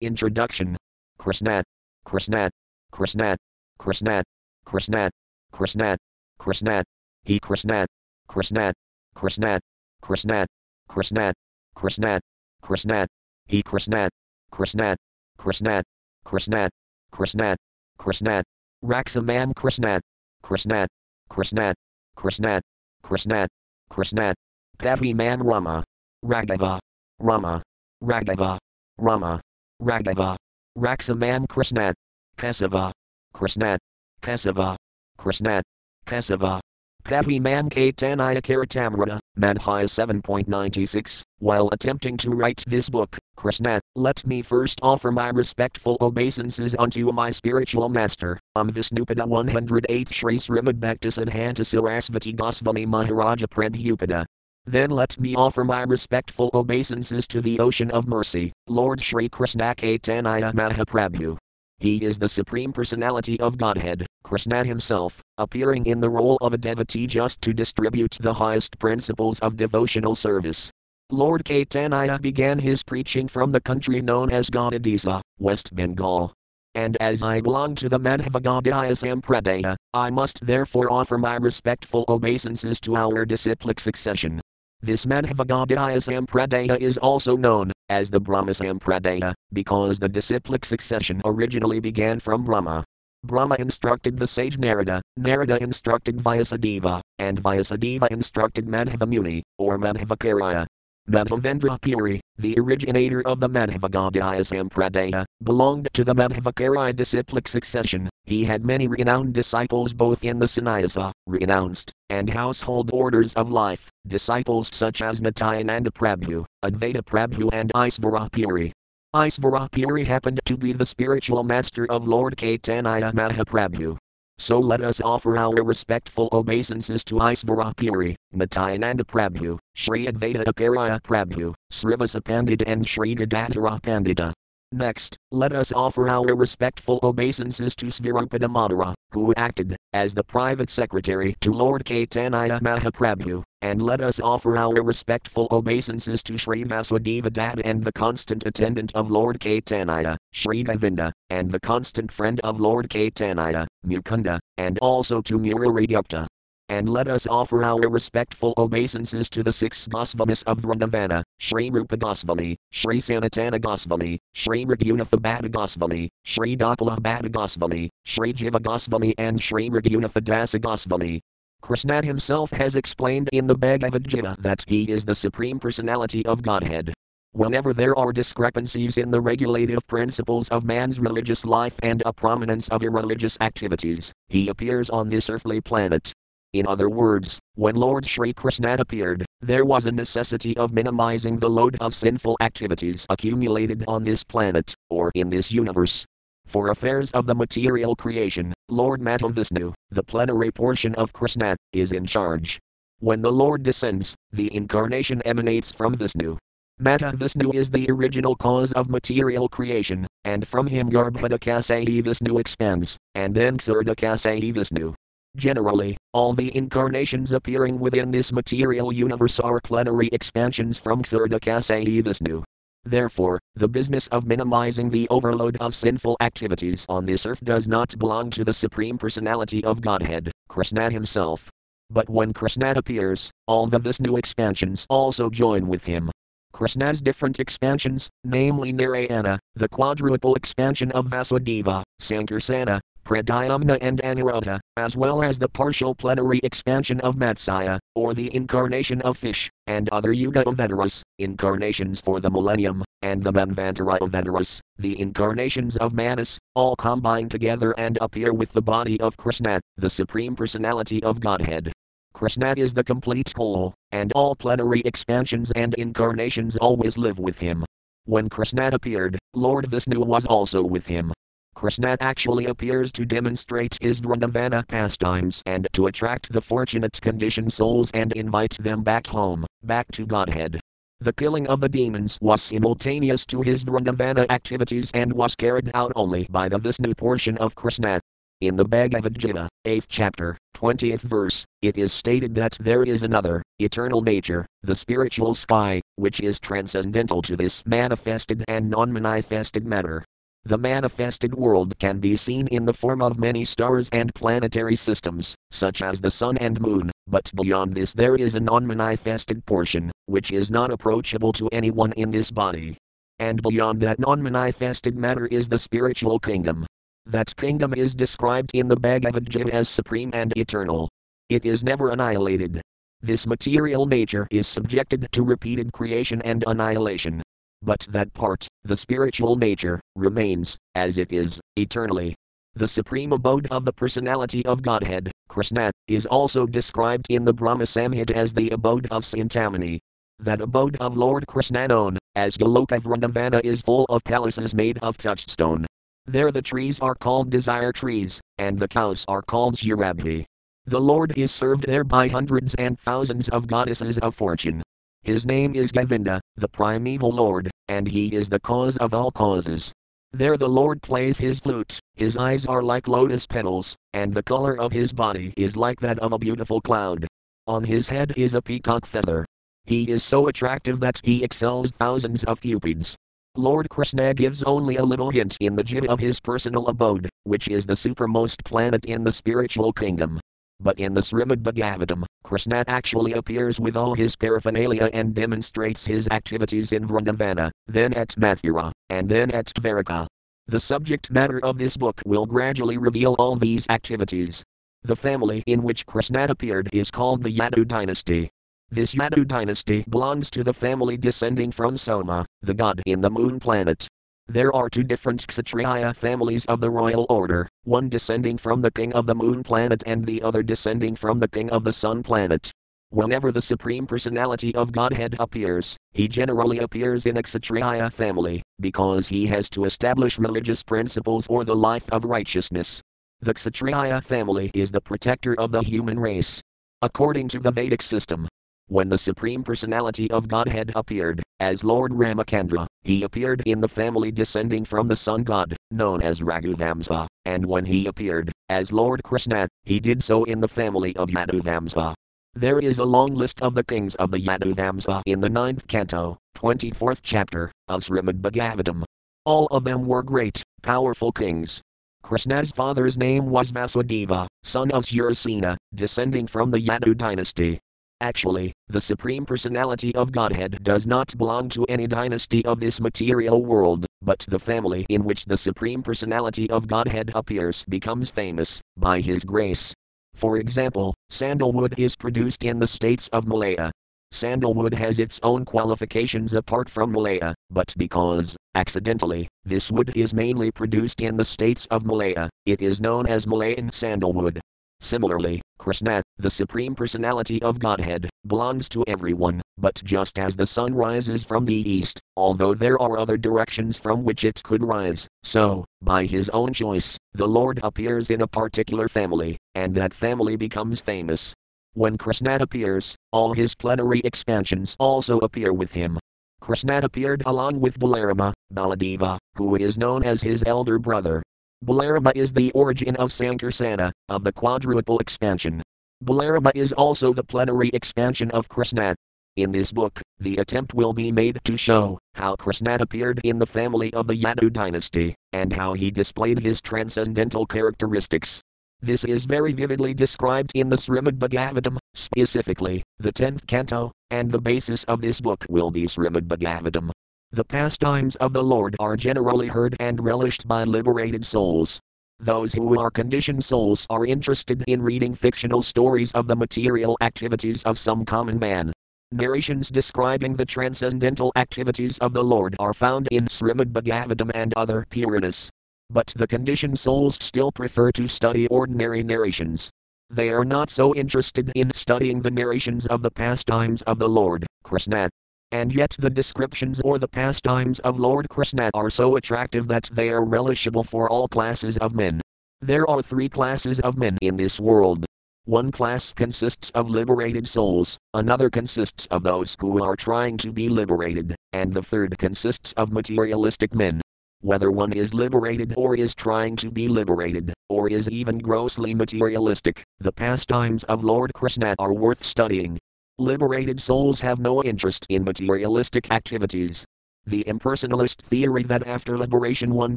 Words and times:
Introduction 0.00 0.78
Krishna, 1.18 1.62
Krishna, 2.06 2.48
Krishna, 2.90 3.36
Krishna, 3.78 4.22
Krishna, 4.64 5.10
Krishna, 5.52 5.98
Krishna, 6.38 6.82
He 7.24 7.38
Krishna, 7.38 7.86
Krishna, 8.26 8.72
Krishna, 9.14 9.60
Krishna, 10.00 10.46
Krishna, 10.88 11.32
Krishna, 11.74 12.20
Krishna, 12.62 13.06
He 13.46 13.62
Krishna, 13.62 14.08
Krishna, 14.50 14.96
Krishna, 15.36 15.82
Krishna, 16.24 16.68
Krishna, 17.10 17.56
Krishna, 17.98 18.42
Raksaman 18.82 19.54
Krishna, 19.54 20.00
Krishna, 20.42 20.86
Krishna, 21.28 21.74
Krishna, 22.16 22.60
Krishna, 23.02 23.48
Krishna, 23.90 24.34
Paviman 24.78 25.44
Rama, 25.44 25.84
Raghava, 26.24 26.78
Rama, 27.18 27.62
Raghava, 28.02 28.56
Rama, 28.96 29.40
Raghava, 29.80 30.36
Raksaman 30.76 31.48
Krishna, 31.48 31.94
Kesava, 32.36 32.92
Krishna, 33.32 33.78
Kesava, 34.22 34.76
Krishna, 35.16 35.62
Kesava, 36.06 36.60
Paviman 37.02 37.70
Caitanya 37.70 38.40
Caritamrta, 38.42 39.18
Madhya 39.38 39.84
7.96. 39.88 41.22
While 41.38 41.70
attempting 41.72 42.18
to 42.18 42.30
write 42.30 42.62
this 42.66 42.90
book, 42.90 43.16
Krishna, 43.36 43.80
let 43.96 44.26
me 44.26 44.42
first 44.42 44.78
offer 44.82 45.10
my 45.10 45.30
respectful 45.30 45.96
obeisances 46.02 46.76
unto 46.78 47.10
my 47.10 47.30
spiritual 47.30 47.88
master, 47.88 48.38
Om 48.54 48.70
Visnupada 48.70 49.26
108 49.26 50.08
Sri 50.10 50.36
Srimad 50.36 50.78
Bhaktisiddhanta 50.78 51.64
Sarasvati 51.64 52.36
Goswami 52.36 52.84
Maharaja 52.84 53.46
Prabhupada. 53.46 54.26
Then 54.70 54.90
let 54.90 55.18
me 55.18 55.34
offer 55.34 55.64
my 55.64 55.82
respectful 55.82 56.48
obeisances 56.54 57.26
to 57.26 57.40
the 57.40 57.58
ocean 57.58 57.90
of 57.90 58.06
mercy, 58.06 58.52
Lord 58.68 59.00
Sri 59.00 59.28
Krishna 59.28 59.74
Caitanya 59.74 60.52
Mahaprabhu. 60.52 61.36
He 61.78 62.04
is 62.04 62.20
the 62.20 62.28
Supreme 62.28 62.72
Personality 62.72 63.40
of 63.40 63.58
Godhead, 63.58 64.06
Krishna 64.22 64.62
himself, 64.62 65.20
appearing 65.38 65.86
in 65.86 66.00
the 66.00 66.08
role 66.08 66.38
of 66.40 66.52
a 66.52 66.56
devotee 66.56 67.08
just 67.08 67.42
to 67.42 67.52
distribute 67.52 68.16
the 68.20 68.32
highest 68.32 68.78
principles 68.78 69.40
of 69.40 69.56
devotional 69.56 70.14
service. 70.14 70.70
Lord 71.10 71.44
Caitanya 71.44 72.22
began 72.22 72.60
his 72.60 72.84
preaching 72.84 73.26
from 73.26 73.50
the 73.50 73.60
country 73.60 74.00
known 74.00 74.30
as 74.30 74.50
Gaudadesa, 74.50 75.20
West 75.40 75.74
Bengal. 75.74 76.32
And 76.76 76.96
as 77.00 77.24
I 77.24 77.40
belong 77.40 77.74
to 77.74 77.88
the 77.88 77.98
Madhvagaudiya 77.98 78.92
Sampradaya, 78.94 79.74
I 79.92 80.10
must 80.10 80.46
therefore 80.46 80.92
offer 80.92 81.18
my 81.18 81.34
respectful 81.34 82.04
obeisances 82.08 82.78
to 82.82 82.94
our 82.94 83.26
disciplic 83.26 83.80
succession. 83.80 84.40
This 84.82 85.04
Madhvagaudiya 85.04 86.00
Sampradaya 86.00 86.80
is 86.80 86.96
also 86.96 87.36
known 87.36 87.70
as 87.90 88.10
the 88.10 88.18
Brahma 88.18 88.52
Sampradaya, 88.52 89.34
because 89.52 89.98
the 89.98 90.08
disciplic 90.08 90.64
succession 90.64 91.20
originally 91.26 91.80
began 91.80 92.18
from 92.18 92.44
Brahma. 92.44 92.82
Brahma 93.22 93.56
instructed 93.56 94.18
the 94.18 94.26
sage 94.26 94.56
Narada, 94.56 95.02
Narada 95.18 95.62
instructed 95.62 96.16
Vyasadeva, 96.16 97.02
and 97.18 97.42
Vyasadeva 97.42 98.08
instructed 98.10 98.66
Madhavamuni, 98.68 99.42
or 99.58 99.78
Madhvacarya. 99.78 100.64
Madhavendra 101.10 101.78
Puri, 101.82 102.20
the 102.38 102.58
originator 102.58 103.20
of 103.26 103.40
the 103.40 103.50
Madhvagaudiya 103.50 104.40
Sampradaya, 104.40 105.26
belonged 105.42 105.88
to 105.92 106.04
the 106.04 106.14
Madhvacarya 106.14 106.96
disciplic 106.96 107.46
succession. 107.48 108.08
He 108.30 108.44
had 108.44 108.64
many 108.64 108.86
renowned 108.86 109.34
disciples 109.34 109.92
both 109.92 110.22
in 110.22 110.38
the 110.38 110.46
sannyasa, 110.46 111.10
renounced, 111.26 111.90
and 112.10 112.30
household 112.30 112.90
orders 112.92 113.34
of 113.34 113.50
life, 113.50 113.90
disciples 114.06 114.70
such 114.72 115.02
as 115.02 115.20
Nityananda 115.20 115.90
Prabhu, 115.90 116.44
Advaita 116.64 117.02
Prabhu, 117.02 117.50
and 117.52 117.72
Isvarapuri. 117.74 118.70
Isvarapuri 119.16 120.06
happened 120.06 120.38
to 120.44 120.56
be 120.56 120.72
the 120.72 120.86
spiritual 120.86 121.42
master 121.42 121.90
of 121.90 122.06
Lord 122.06 122.36
Caitanya 122.36 123.12
Mahaprabhu. 123.12 123.98
So 124.38 124.60
let 124.60 124.80
us 124.80 125.00
offer 125.00 125.36
our 125.36 125.64
respectful 125.64 126.28
obeisances 126.30 127.02
to 127.06 127.16
Isvara 127.16 127.76
Puri, 127.76 128.14
Nityananda 128.32 129.02
Prabhu, 129.02 129.58
Sri 129.74 130.06
Advaita 130.06 130.46
Acharya 130.46 131.00
Prabhu, 131.02 131.52
Srivasa 131.72 132.22
Pandita 132.22 132.62
and 132.68 132.86
Sri 132.86 133.16
Gadadhara 133.16 133.80
Pandita. 133.82 134.32
Next, 134.72 135.16
let 135.32 135.52
us 135.52 135.72
offer 135.72 136.08
our 136.08 136.32
respectful 136.36 137.00
obeisances 137.02 137.74
to 137.74 137.86
Svarupa 137.86 138.38
Damodara, 138.38 138.94
who 139.10 139.34
acted 139.36 139.74
as 139.92 140.14
the 140.14 140.22
private 140.22 140.70
secretary 140.70 141.34
to 141.40 141.50
Lord 141.50 141.84
Caitanya 141.84 142.60
Mahaprabhu, 142.60 143.42
and 143.62 143.82
let 143.82 144.00
us 144.00 144.20
offer 144.20 144.56
our 144.56 144.80
respectful 144.80 145.48
obeisances 145.50 146.22
to 146.22 146.38
Sri 146.38 146.62
Vasudeva 146.62 147.32
Datta 147.32 147.66
and 147.66 147.82
the 147.82 147.90
constant 147.90 148.46
attendant 148.46 148.94
of 148.94 149.10
Lord 149.10 149.40
Caitanya, 149.40 150.16
Sri 150.32 150.62
Govinda, 150.62 151.12
and 151.30 151.50
the 151.50 151.60
constant 151.60 152.12
friend 152.12 152.38
of 152.44 152.60
Lord 152.60 152.88
Caitanya, 152.88 153.66
Mukunda, 153.84 154.38
and 154.56 154.78
also 154.78 155.20
to 155.22 155.36
Murarigupta 155.36 156.28
and 156.70 156.88
let 156.88 157.08
us 157.08 157.26
offer 157.26 157.64
our 157.64 157.88
respectful 157.88 158.54
obeisances 158.56 159.28
to 159.28 159.42
the 159.42 159.52
six 159.52 159.88
Gosvamis 159.88 160.44
of 160.46 160.60
Vrindavana, 160.60 161.24
Sri 161.40 161.70
Rupa 161.70 161.96
Goswami, 161.96 162.58
Sri 162.70 162.98
Sanatana 162.98 163.58
Goswami, 163.58 164.18
Sri 164.34 164.66
Raghunatha 164.66 165.18
Bhatta 165.18 165.48
Gosvami, 165.48 166.10
Sri 166.22 166.54
Gopala 166.54 167.00
Bhatta 167.00 167.30
Gosvami, 167.30 167.88
Sri 168.04 168.34
Jiva 168.34 168.60
Gosvami 168.60 169.14
and 169.16 169.40
Sri 169.40 169.70
Raghunatha 169.70 170.20
Dasa 170.20 170.60
Gosvami. 170.60 171.20
Krishna 171.62 172.04
himself 172.04 172.50
has 172.50 172.76
explained 172.76 173.30
in 173.32 173.46
the 173.46 173.54
Bhagavad 173.54 174.06
Gita 174.06 174.36
that 174.40 174.64
he 174.66 174.90
is 174.92 175.06
the 175.06 175.14
Supreme 175.14 175.58
Personality 175.58 176.24
of 176.26 176.42
Godhead. 176.42 176.92
Whenever 177.32 177.72
there 177.72 177.98
are 177.98 178.12
discrepancies 178.12 178.98
in 178.98 179.10
the 179.10 179.20
regulative 179.20 179.86
principles 179.86 180.48
of 180.50 180.64
man's 180.64 181.00
religious 181.00 181.46
life 181.46 181.78
and 181.82 182.02
a 182.04 182.12
prominence 182.12 182.68
of 182.68 182.82
irreligious 182.82 183.38
activities, 183.40 184.12
he 184.28 184.48
appears 184.48 184.90
on 184.90 185.08
this 185.08 185.30
earthly 185.30 185.62
planet. 185.62 186.12
In 186.52 186.66
other 186.66 186.88
words, 186.88 187.38
when 187.54 187.76
Lord 187.76 188.04
Sri 188.04 188.32
Krishna 188.32 188.74
appeared, 188.74 189.24
there 189.40 189.64
was 189.64 189.86
a 189.86 189.92
necessity 189.92 190.56
of 190.56 190.72
minimizing 190.72 191.38
the 191.38 191.48
load 191.48 191.76
of 191.80 191.94
sinful 191.94 192.36
activities 192.40 193.06
accumulated 193.08 193.84
on 193.86 194.02
this 194.02 194.24
planet, 194.24 194.74
or 194.88 195.12
in 195.14 195.30
this 195.30 195.52
universe. 195.52 196.04
For 196.46 196.70
affairs 196.70 197.12
of 197.12 197.26
the 197.26 197.36
material 197.36 197.94
creation, 197.94 198.52
Lord 198.68 199.00
Vishnu, 199.00 199.72
the 199.90 200.02
plenary 200.02 200.50
portion 200.50 200.92
of 200.96 201.12
Krishna, 201.12 201.56
is 201.72 201.92
in 201.92 202.04
charge. 202.04 202.58
When 202.98 203.22
the 203.22 203.30
Lord 203.30 203.62
descends, 203.62 204.16
the 204.32 204.52
incarnation 204.52 205.22
emanates 205.22 205.70
from 205.70 205.96
Vishnu. 205.96 206.36
Maha 206.80 207.12
Vishnu 207.14 207.52
is 207.52 207.70
the 207.70 207.88
original 207.88 208.34
cause 208.34 208.72
of 208.72 208.90
material 208.90 209.48
creation, 209.48 210.04
and 210.24 210.48
from 210.48 210.66
him 210.66 210.90
Garbhodakasayi 210.90 212.02
Vishnu 212.02 212.38
expands, 212.38 212.96
and 213.14 213.36
then 213.36 213.58
Ksirodakasayi 213.58 214.52
Vishnu. 214.52 214.94
Generally, 215.36 215.96
all 216.12 216.32
the 216.32 216.54
incarnations 216.56 217.30
appearing 217.30 217.78
within 217.78 218.10
this 218.10 218.32
material 218.32 218.92
universe 218.92 219.38
are 219.38 219.60
plenary 219.60 220.08
expansions 220.12 220.80
from 220.80 221.02
Ksirodakasayi 221.02 222.02
Vishnu. 222.02 222.42
Therefore, 222.84 223.38
the 223.54 223.68
business 223.68 224.08
of 224.08 224.26
minimizing 224.26 224.90
the 224.90 225.06
overload 225.08 225.56
of 225.58 225.74
sinful 225.74 226.16
activities 226.20 226.84
on 226.88 227.06
this 227.06 227.26
earth 227.26 227.44
does 227.44 227.68
not 227.68 227.96
belong 227.98 228.30
to 228.30 228.44
the 228.44 228.54
Supreme 228.54 228.98
Personality 228.98 229.62
of 229.64 229.80
Godhead, 229.80 230.32
Krishna 230.48 230.90
himself. 230.90 231.48
But 231.90 232.08
when 232.08 232.32
Krishna 232.32 232.72
appears, 232.72 233.30
all 233.46 233.66
the 233.66 233.78
Vishnu 233.78 234.16
expansions 234.16 234.86
also 234.88 235.30
join 235.30 235.68
with 235.68 235.84
him. 235.84 236.10
Krishna's 236.52 237.00
different 237.00 237.38
expansions, 237.38 238.08
namely 238.24 238.72
Narayana, 238.72 239.38
the 239.54 239.68
quadruple 239.68 240.34
expansion 240.34 240.90
of 240.92 241.06
Vasudeva, 241.06 241.82
Sankarsana, 242.00 242.80
Pradyumna 243.04 243.78
and 243.80 244.00
Aniruddha, 244.02 244.60
as 244.76 244.96
well 244.96 245.22
as 245.22 245.38
the 245.38 245.48
partial 245.48 245.94
plenary 245.94 246.40
expansion 246.42 247.00
of 247.00 247.16
Matsya, 247.16 247.78
or 247.94 248.14
the 248.14 248.34
incarnation 248.34 249.00
of 249.02 249.16
fish, 249.16 249.50
and 249.66 249.88
other 249.90 250.12
Yuga 250.12 250.44
Avataras, 250.44 251.02
incarnations 251.18 252.00
for 252.00 252.20
the 252.20 252.30
millennium, 252.30 252.84
and 253.02 253.22
the 253.22 253.32
Manvantara 253.32 253.98
Avataras, 253.98 254.60
the 254.78 255.00
incarnations 255.00 255.76
of 255.76 255.92
Manus, 255.92 256.38
all 256.54 256.76
combine 256.76 257.28
together 257.28 257.72
and 257.78 257.98
appear 258.00 258.32
with 258.32 258.52
the 258.52 258.62
body 258.62 259.00
of 259.00 259.16
Krishna, 259.16 259.60
the 259.76 259.90
Supreme 259.90 260.36
Personality 260.36 261.02
of 261.02 261.20
Godhead. 261.20 261.72
Krishna 262.12 262.54
is 262.56 262.74
the 262.74 262.84
complete 262.84 263.32
whole, 263.36 263.74
and 263.92 264.12
all 264.12 264.34
plenary 264.34 264.82
expansions 264.84 265.50
and 265.52 265.74
incarnations 265.74 266.56
always 266.56 266.98
live 266.98 267.18
with 267.18 267.38
him. 267.38 267.64
When 268.04 268.28
Krishna 268.28 268.68
appeared, 268.72 269.18
Lord 269.34 269.66
Vishnu 269.66 270.00
was 270.00 270.26
also 270.26 270.62
with 270.62 270.86
him. 270.86 271.12
Krishna 271.54 271.96
actually 272.00 272.46
appears 272.46 272.92
to 272.92 273.04
demonstrate 273.04 273.76
his 273.80 274.00
Vrindavana 274.00 274.66
pastimes 274.66 275.42
and 275.46 275.66
to 275.72 275.86
attract 275.86 276.32
the 276.32 276.40
fortunate 276.40 277.00
conditioned 277.00 277.52
souls 277.52 277.90
and 277.92 278.12
invite 278.12 278.56
them 278.58 278.82
back 278.82 279.06
home, 279.06 279.46
back 279.62 279.90
to 279.92 280.06
Godhead. 280.06 280.60
The 281.00 281.12
killing 281.12 281.46
of 281.48 281.60
the 281.60 281.68
demons 281.68 282.18
was 282.20 282.42
simultaneous 282.42 283.24
to 283.26 283.40
his 283.40 283.64
Vrindavana 283.64 284.30
activities 284.30 284.90
and 284.92 285.12
was 285.12 285.34
carried 285.34 285.70
out 285.74 285.92
only 285.96 286.26
by 286.30 286.48
the 286.48 286.58
Vishnu 286.58 286.94
portion 286.94 287.38
of 287.38 287.54
Krishna. 287.54 288.00
In 288.40 288.56
the 288.56 288.64
Bhagavad 288.64 289.18
Gita, 289.18 289.48
8th 289.66 289.86
chapter, 289.88 290.38
20th 290.56 291.00
verse, 291.00 291.44
it 291.60 291.76
is 291.76 291.92
stated 291.92 292.34
that 292.36 292.56
there 292.60 292.82
is 292.82 293.02
another, 293.02 293.42
eternal 293.58 294.00
nature, 294.00 294.46
the 294.62 294.74
spiritual 294.74 295.34
sky, 295.34 295.80
which 295.96 296.20
is 296.20 296.40
transcendental 296.40 297.20
to 297.22 297.36
this 297.36 297.66
manifested 297.66 298.42
and 298.48 298.70
non 298.70 298.92
manifested 298.92 299.66
matter. 299.66 300.04
The 300.44 300.56
manifested 300.56 301.34
world 301.34 301.78
can 301.78 301.98
be 301.98 302.16
seen 302.16 302.46
in 302.46 302.64
the 302.64 302.72
form 302.72 303.02
of 303.02 303.18
many 303.18 303.44
stars 303.44 303.90
and 303.92 304.14
planetary 304.14 304.74
systems, 304.74 305.34
such 305.50 305.82
as 305.82 306.00
the 306.00 306.10
sun 306.10 306.38
and 306.38 306.58
moon, 306.58 306.90
but 307.06 307.30
beyond 307.34 307.74
this 307.74 307.92
there 307.92 308.16
is 308.16 308.36
a 308.36 308.40
non 308.40 308.66
manifested 308.66 309.44
portion, 309.44 309.92
which 310.06 310.32
is 310.32 310.50
not 310.50 310.70
approachable 310.70 311.32
to 311.34 311.48
anyone 311.48 311.92
in 311.92 312.10
this 312.10 312.30
body. 312.30 312.78
And 313.18 313.42
beyond 313.42 313.82
that 313.82 313.98
non 313.98 314.22
manifested 314.22 314.96
matter 314.96 315.26
is 315.26 315.48
the 315.48 315.58
spiritual 315.58 316.18
kingdom. 316.18 316.64
That 317.04 317.36
kingdom 317.36 317.74
is 317.74 317.94
described 317.94 318.52
in 318.54 318.68
the 318.68 318.76
Bhagavad 318.76 319.28
Gita 319.28 319.52
as 319.54 319.68
supreme 319.68 320.10
and 320.14 320.32
eternal. 320.38 320.88
It 321.28 321.44
is 321.44 321.62
never 321.62 321.90
annihilated. 321.90 322.62
This 323.02 323.26
material 323.26 323.84
nature 323.84 324.26
is 324.30 324.48
subjected 324.48 325.06
to 325.12 325.22
repeated 325.22 325.72
creation 325.72 326.22
and 326.22 326.44
annihilation. 326.46 327.22
But 327.62 327.86
that 327.90 328.12
part, 328.14 328.48
the 328.64 328.76
spiritual 328.76 329.36
nature, 329.36 329.80
remains, 329.94 330.56
as 330.74 330.98
it 330.98 331.12
is, 331.12 331.40
eternally. 331.56 332.14
The 332.54 332.66
supreme 332.68 333.12
abode 333.12 333.46
of 333.48 333.64
the 333.64 333.72
personality 333.72 334.44
of 334.44 334.62
Godhead, 334.62 335.12
Krishna, 335.28 335.70
is 335.86 336.06
also 336.06 336.46
described 336.46 337.06
in 337.08 337.24
the 337.24 337.32
Brahma 337.32 337.64
Samhita 337.64 338.12
as 338.12 338.34
the 338.34 338.50
abode 338.50 338.88
of 338.90 339.04
Cintamani. 339.04 339.78
That 340.18 340.40
abode 340.40 340.76
of 340.76 340.96
Lord 340.96 341.26
Krishna 341.26 341.68
known 341.68 341.98
as 342.16 342.36
Goloka 342.36 342.80
Vrindavana 342.80 343.40
is 343.44 343.62
full 343.62 343.84
of 343.88 344.02
palaces 344.04 344.54
made 344.54 344.78
of 344.78 344.96
touchstone. 344.96 345.66
There 346.06 346.32
the 346.32 346.42
trees 346.42 346.80
are 346.80 346.94
called 346.94 347.30
desire 347.30 347.72
trees, 347.72 348.20
and 348.38 348.58
the 348.58 348.68
cows 348.68 349.04
are 349.06 349.22
called 349.22 349.54
Surabhi. 349.54 350.24
The 350.66 350.80
Lord 350.80 351.16
is 351.16 351.30
served 351.30 351.66
there 351.66 351.84
by 351.84 352.08
hundreds 352.08 352.54
and 352.54 352.78
thousands 352.80 353.28
of 353.28 353.46
goddesses 353.46 353.98
of 353.98 354.14
fortune. 354.14 354.62
His 355.02 355.24
name 355.24 355.54
is 355.54 355.72
Govinda, 355.72 356.20
the 356.36 356.48
primeval 356.48 357.10
Lord, 357.10 357.50
and 357.68 357.88
he 357.88 358.14
is 358.14 358.28
the 358.28 358.38
cause 358.38 358.76
of 358.76 358.92
all 358.92 359.10
causes. 359.10 359.72
There 360.12 360.36
the 360.36 360.48
Lord 360.48 360.82
plays 360.82 361.18
his 361.18 361.40
flute, 361.40 361.78
his 361.94 362.18
eyes 362.18 362.44
are 362.44 362.62
like 362.62 362.86
lotus 362.86 363.26
petals, 363.26 363.74
and 363.94 364.12
the 364.12 364.22
color 364.22 364.60
of 364.60 364.72
his 364.72 364.92
body 364.92 365.32
is 365.38 365.56
like 365.56 365.80
that 365.80 365.98
of 366.00 366.12
a 366.12 366.18
beautiful 366.18 366.60
cloud. 366.60 367.06
On 367.46 367.64
his 367.64 367.88
head 367.88 368.12
is 368.16 368.34
a 368.34 368.42
peacock 368.42 368.84
feather. 368.84 369.24
He 369.64 369.90
is 369.90 370.04
so 370.04 370.28
attractive 370.28 370.80
that 370.80 371.00
he 371.02 371.24
excels 371.24 371.70
thousands 371.70 372.22
of 372.24 372.42
cupids. 372.42 372.94
Lord 373.36 373.70
Krishna 373.70 374.12
gives 374.12 374.42
only 374.42 374.76
a 374.76 374.84
little 374.84 375.10
hint 375.10 375.36
in 375.40 375.56
the 375.56 375.64
Gita 375.64 375.90
of 375.90 376.00
his 376.00 376.20
personal 376.20 376.68
abode, 376.68 377.08
which 377.24 377.48
is 377.48 377.64
the 377.64 377.72
supermost 377.72 378.44
planet 378.44 378.84
in 378.84 379.04
the 379.04 379.12
spiritual 379.12 379.72
kingdom. 379.72 380.20
But 380.62 380.78
in 380.78 380.92
the 380.92 381.00
Srimad 381.00 381.42
Bhagavatam, 381.42 382.04
Krishna 382.22 382.64
actually 382.66 383.12
appears 383.14 383.58
with 383.58 383.76
all 383.76 383.94
his 383.94 384.14
paraphernalia 384.14 384.90
and 384.92 385.14
demonstrates 385.14 385.86
his 385.86 386.06
activities 386.08 386.72
in 386.72 386.86
Vrindavana, 386.86 387.50
then 387.66 387.94
at 387.94 388.10
Mathura, 388.10 388.70
and 388.90 389.08
then 389.08 389.30
at 389.30 389.46
Dvaraka. 389.46 390.06
The 390.46 390.60
subject 390.60 391.10
matter 391.10 391.42
of 391.44 391.56
this 391.56 391.76
book 391.76 392.02
will 392.04 392.26
gradually 392.26 392.76
reveal 392.76 393.14
all 393.18 393.36
these 393.36 393.66
activities. 393.70 394.44
The 394.82 394.96
family 394.96 395.42
in 395.46 395.62
which 395.62 395.86
Krishna 395.86 396.24
appeared 396.24 396.68
is 396.72 396.90
called 396.90 397.22
the 397.22 397.34
Yadu 397.34 397.66
dynasty. 397.66 398.30
This 398.70 398.94
Yadu 398.94 399.26
dynasty 399.26 399.84
belongs 399.88 400.30
to 400.30 400.44
the 400.44 400.52
family 400.52 400.96
descending 400.96 401.52
from 401.52 401.76
Soma, 401.76 402.26
the 402.42 402.54
god 402.54 402.82
in 402.84 403.00
the 403.00 403.10
moon 403.10 403.40
planet. 403.40 403.88
There 404.30 404.54
are 404.54 404.70
two 404.70 404.84
different 404.84 405.26
Kshatriya 405.26 405.92
families 405.92 406.44
of 406.44 406.60
the 406.60 406.70
royal 406.70 407.04
order, 407.08 407.48
one 407.64 407.88
descending 407.88 408.38
from 408.38 408.62
the 408.62 408.70
king 408.70 408.92
of 408.92 409.06
the 409.06 409.14
moon 409.16 409.42
planet 409.42 409.82
and 409.86 410.04
the 410.04 410.22
other 410.22 410.40
descending 410.40 410.94
from 410.94 411.18
the 411.18 411.26
king 411.26 411.50
of 411.50 411.64
the 411.64 411.72
sun 411.72 412.04
planet. 412.04 412.52
Whenever 412.90 413.32
the 413.32 413.42
Supreme 413.42 413.88
Personality 413.88 414.54
of 414.54 414.70
Godhead 414.70 415.16
appears, 415.18 415.76
he 415.90 416.06
generally 416.06 416.58
appears 416.58 417.06
in 417.06 417.16
a 417.16 417.24
Kshatriya 417.24 417.90
family, 417.90 418.40
because 418.60 419.08
he 419.08 419.26
has 419.26 419.50
to 419.50 419.64
establish 419.64 420.16
religious 420.16 420.62
principles 420.62 421.26
or 421.26 421.44
the 421.44 421.56
life 421.56 421.90
of 421.90 422.04
righteousness. 422.04 422.80
The 423.20 423.34
Kshatriya 423.34 424.00
family 424.00 424.52
is 424.54 424.70
the 424.70 424.80
protector 424.80 425.34
of 425.40 425.50
the 425.50 425.62
human 425.62 425.98
race. 425.98 426.40
According 426.82 427.26
to 427.30 427.40
the 427.40 427.50
Vedic 427.50 427.82
system, 427.82 428.28
when 428.70 428.88
the 428.88 428.96
Supreme 428.96 429.42
Personality 429.42 430.08
of 430.12 430.28
Godhead 430.28 430.70
appeared, 430.76 431.20
as 431.40 431.64
Lord 431.64 431.90
Ramachandra, 431.90 432.66
he 432.82 433.02
appeared 433.02 433.42
in 433.44 433.60
the 433.60 433.68
family 433.68 434.12
descending 434.12 434.64
from 434.64 434.86
the 434.86 434.94
sun 434.94 435.24
god, 435.24 435.56
known 435.72 436.00
as 436.02 436.22
Raghuvamsa, 436.22 437.08
and 437.24 437.44
when 437.44 437.64
he 437.64 437.86
appeared, 437.86 438.30
as 438.48 438.72
Lord 438.72 439.02
Krishna, 439.02 439.48
he 439.64 439.80
did 439.80 440.04
so 440.04 440.22
in 440.22 440.40
the 440.40 440.46
family 440.46 440.94
of 440.94 441.10
Yaduvamsa. 441.10 441.94
There 442.34 442.60
is 442.60 442.78
a 442.78 442.84
long 442.84 443.12
list 443.16 443.42
of 443.42 443.56
the 443.56 443.64
kings 443.64 443.96
of 443.96 444.12
the 444.12 444.20
Yaduvamsa 444.20 445.02
in 445.04 445.18
the 445.18 445.28
ninth 445.28 445.66
canto, 445.66 446.16
24th 446.36 447.00
chapter, 447.02 447.50
of 447.66 447.80
Srimad 447.80 448.20
Bhagavatam. 448.20 448.84
All 449.24 449.46
of 449.46 449.64
them 449.64 449.84
were 449.84 450.04
great, 450.04 450.44
powerful 450.62 451.10
kings. 451.10 451.60
Krishna's 452.04 452.52
father's 452.52 452.96
name 452.96 453.26
was 453.26 453.50
Vasudeva, 453.50 454.28
son 454.44 454.70
of 454.70 454.84
Surasena, 454.84 455.56
descending 455.74 456.28
from 456.28 456.52
the 456.52 456.60
Yadu 456.60 456.96
dynasty. 456.96 457.58
Actually, 458.02 458.52
the 458.68 458.80
Supreme 458.80 459.26
Personality 459.26 459.94
of 459.94 460.10
Godhead 460.10 460.58
does 460.62 460.86
not 460.86 461.16
belong 461.18 461.50
to 461.50 461.66
any 461.66 461.86
dynasty 461.86 462.42
of 462.46 462.58
this 462.58 462.80
material 462.80 463.44
world, 463.44 463.84
but 464.00 464.24
the 464.26 464.38
family 464.38 464.86
in 464.88 465.04
which 465.04 465.26
the 465.26 465.36
Supreme 465.36 465.82
Personality 465.82 466.48
of 466.48 466.66
Godhead 466.66 467.10
appears 467.14 467.62
becomes 467.64 468.10
famous, 468.10 468.58
by 468.78 469.00
His 469.00 469.22
grace. 469.22 469.74
For 470.14 470.38
example, 470.38 470.94
sandalwood 471.10 471.78
is 471.78 471.94
produced 471.94 472.42
in 472.42 472.58
the 472.58 472.66
states 472.66 473.08
of 473.08 473.26
Malaya. 473.26 473.70
Sandalwood 474.12 474.72
has 474.72 474.98
its 474.98 475.20
own 475.22 475.44
qualifications 475.44 476.32
apart 476.32 476.70
from 476.70 476.92
Malaya, 476.92 477.34
but 477.50 477.74
because, 477.76 478.34
accidentally, 478.54 479.28
this 479.44 479.70
wood 479.70 479.92
is 479.94 480.14
mainly 480.14 480.50
produced 480.50 481.02
in 481.02 481.18
the 481.18 481.24
states 481.24 481.66
of 481.66 481.84
Malaya, 481.84 482.30
it 482.46 482.62
is 482.62 482.80
known 482.80 483.06
as 483.06 483.26
Malayan 483.26 483.70
sandalwood. 483.70 484.40
Similarly, 484.80 485.42
Krishna, 485.58 486.02
the 486.16 486.30
Supreme 486.30 486.74
Personality 486.74 487.42
of 487.42 487.58
Godhead, 487.58 488.08
belongs 488.26 488.66
to 488.70 488.82
everyone, 488.86 489.42
but 489.58 489.80
just 489.84 490.18
as 490.18 490.36
the 490.36 490.46
sun 490.46 490.74
rises 490.74 491.22
from 491.22 491.44
the 491.44 491.54
east, 491.54 492.00
although 492.16 492.54
there 492.54 492.80
are 492.80 492.98
other 492.98 493.18
directions 493.18 493.78
from 493.78 494.02
which 494.02 494.24
it 494.24 494.42
could 494.42 494.64
rise, 494.64 495.06
so, 495.22 495.66
by 495.82 496.06
his 496.06 496.30
own 496.30 496.54
choice, 496.54 496.96
the 497.12 497.28
Lord 497.28 497.60
appears 497.62 498.08
in 498.08 498.22
a 498.22 498.26
particular 498.26 498.88
family, 498.88 499.36
and 499.54 499.74
that 499.74 499.92
family 499.92 500.36
becomes 500.36 500.80
famous. 500.80 501.34
When 501.74 501.98
Krishna 501.98 502.36
appears, 502.40 502.96
all 503.12 503.34
his 503.34 503.54
plenary 503.54 504.00
expansions 504.02 504.76
also 504.80 505.18
appear 505.18 505.52
with 505.52 505.74
him. 505.74 505.98
Krishna 506.40 506.78
appeared 506.78 507.22
along 507.26 507.60
with 507.60 507.78
Balarama, 507.78 508.32
Baladeva, 508.52 509.18
who 509.36 509.56
is 509.56 509.76
known 509.76 510.02
as 510.04 510.22
his 510.22 510.42
elder 510.46 510.78
brother, 510.78 511.22
Balarama 511.62 512.16
is 512.16 512.32
the 512.32 512.50
origin 512.52 512.96
of 512.96 513.10
Sankarsana, 513.10 513.92
of 514.08 514.24
the 514.24 514.32
quadruple 514.32 514.98
expansion. 514.98 515.62
Balarama 516.02 516.52
is 516.54 516.72
also 516.72 517.12
the 517.12 517.22
plenary 517.22 517.68
expansion 517.74 518.30
of 518.30 518.48
Krishna. 518.48 518.94
In 519.36 519.52
this 519.52 519.70
book, 519.70 520.00
the 520.18 520.38
attempt 520.38 520.72
will 520.72 520.94
be 520.94 521.12
made 521.12 521.38
to 521.44 521.58
show 521.58 521.98
how 522.14 522.34
Krishna 522.36 522.78
appeared 522.80 523.20
in 523.24 523.38
the 523.38 523.46
family 523.46 523.92
of 523.92 524.06
the 524.06 524.14
Yadu 524.14 524.50
dynasty, 524.50 525.14
and 525.34 525.52
how 525.52 525.74
he 525.74 525.90
displayed 525.90 526.38
his 526.38 526.62
transcendental 526.62 527.44
characteristics. 527.44 528.40
This 528.80 529.04
is 529.04 529.26
very 529.26 529.52
vividly 529.52 529.92
described 529.92 530.52
in 530.54 530.70
the 530.70 530.76
Srimad 530.76 531.18
Bhagavatam, 531.18 531.76
specifically, 531.92 532.82
the 532.98 533.12
10th 533.12 533.46
canto, 533.46 533.92
and 534.10 534.32
the 534.32 534.40
basis 534.40 534.84
of 534.84 535.02
this 535.02 535.20
book 535.20 535.44
will 535.50 535.70
be 535.70 535.82
Srimad 535.82 536.26
Bhagavatam. 536.26 536.90
The 537.32 537.44
pastimes 537.44 538.16
of 538.16 538.32
the 538.32 538.42
Lord 538.42 538.74
are 538.80 538.96
generally 538.96 539.46
heard 539.46 539.76
and 539.78 540.02
relished 540.02 540.48
by 540.48 540.64
liberated 540.64 541.24
souls. 541.24 541.78
Those 542.18 542.52
who 542.52 542.76
are 542.80 542.90
conditioned 542.90 543.44
souls 543.44 543.86
are 543.88 544.04
interested 544.04 544.64
in 544.66 544.82
reading 544.82 545.14
fictional 545.14 545.62
stories 545.62 546.10
of 546.10 546.26
the 546.26 546.34
material 546.34 546.96
activities 547.00 547.62
of 547.62 547.78
some 547.78 548.04
common 548.04 548.40
man. 548.40 548.72
Narrations 549.12 549.70
describing 549.70 550.34
the 550.34 550.44
transcendental 550.44 551.30
activities 551.36 551.98
of 551.98 552.14
the 552.14 552.24
Lord 552.24 552.56
are 552.58 552.74
found 552.74 553.06
in 553.12 553.26
Srimad 553.26 553.72
Bhagavatam 553.72 554.32
and 554.34 554.52
other 554.54 554.84
Puranas. 554.90 555.50
But 555.88 556.12
the 556.16 556.26
conditioned 556.26 556.80
souls 556.80 557.16
still 557.22 557.52
prefer 557.52 557.92
to 557.92 558.08
study 558.08 558.48
ordinary 558.48 559.04
narrations. 559.04 559.70
They 560.10 560.30
are 560.30 560.44
not 560.44 560.68
so 560.68 560.96
interested 560.96 561.52
in 561.54 561.70
studying 561.74 562.22
the 562.22 562.32
narrations 562.32 562.88
of 562.88 563.02
the 563.02 563.10
pastimes 563.12 563.82
of 563.82 564.00
the 564.00 564.08
Lord, 564.08 564.44
Krishna, 564.64 565.08
and 565.52 565.74
yet 565.74 565.96
the 565.98 566.10
descriptions 566.10 566.80
or 566.82 566.98
the 566.98 567.08
pastimes 567.08 567.78
of 567.80 567.98
Lord 567.98 568.28
Krishna 568.28 568.70
are 568.74 568.90
so 568.90 569.16
attractive 569.16 569.68
that 569.68 569.88
they 569.92 570.10
are 570.10 570.24
relishable 570.24 570.86
for 570.86 571.08
all 571.10 571.28
classes 571.28 571.76
of 571.78 571.94
men. 571.94 572.20
There 572.60 572.88
are 572.88 573.02
three 573.02 573.28
classes 573.28 573.80
of 573.80 573.96
men 573.96 574.18
in 574.20 574.36
this 574.36 574.60
world. 574.60 575.04
One 575.46 575.72
class 575.72 576.12
consists 576.12 576.70
of 576.72 576.90
liberated 576.90 577.48
souls, 577.48 577.96
another 578.14 578.50
consists 578.50 579.06
of 579.06 579.22
those 579.22 579.56
who 579.58 579.82
are 579.82 579.96
trying 579.96 580.36
to 580.38 580.52
be 580.52 580.68
liberated, 580.68 581.34
and 581.52 581.72
the 581.72 581.82
third 581.82 582.18
consists 582.18 582.72
of 582.74 582.92
materialistic 582.92 583.74
men. 583.74 584.00
whether 584.42 584.70
one 584.70 584.92
is 584.92 585.12
liberated 585.12 585.74
or 585.76 585.94
is 585.94 586.14
trying 586.14 586.56
to 586.56 586.70
be 586.70 586.88
liberated, 586.88 587.52
or 587.68 587.90
is 587.90 588.08
even 588.08 588.38
grossly 588.38 588.94
materialistic, 588.94 589.84
the 589.98 590.12
pastimes 590.12 590.82
of 590.84 591.04
Lord 591.04 591.32
Krishna 591.34 591.74
are 591.78 591.92
worth 591.92 592.22
studying. 592.22 592.78
Liberated 593.20 593.78
souls 593.78 594.18
have 594.22 594.40
no 594.40 594.62
interest 594.62 595.04
in 595.10 595.24
materialistic 595.24 596.10
activities. 596.10 596.86
The 597.26 597.44
impersonalist 597.44 598.22
theory 598.22 598.62
that 598.62 598.86
after 598.86 599.18
liberation 599.18 599.74
one 599.74 599.96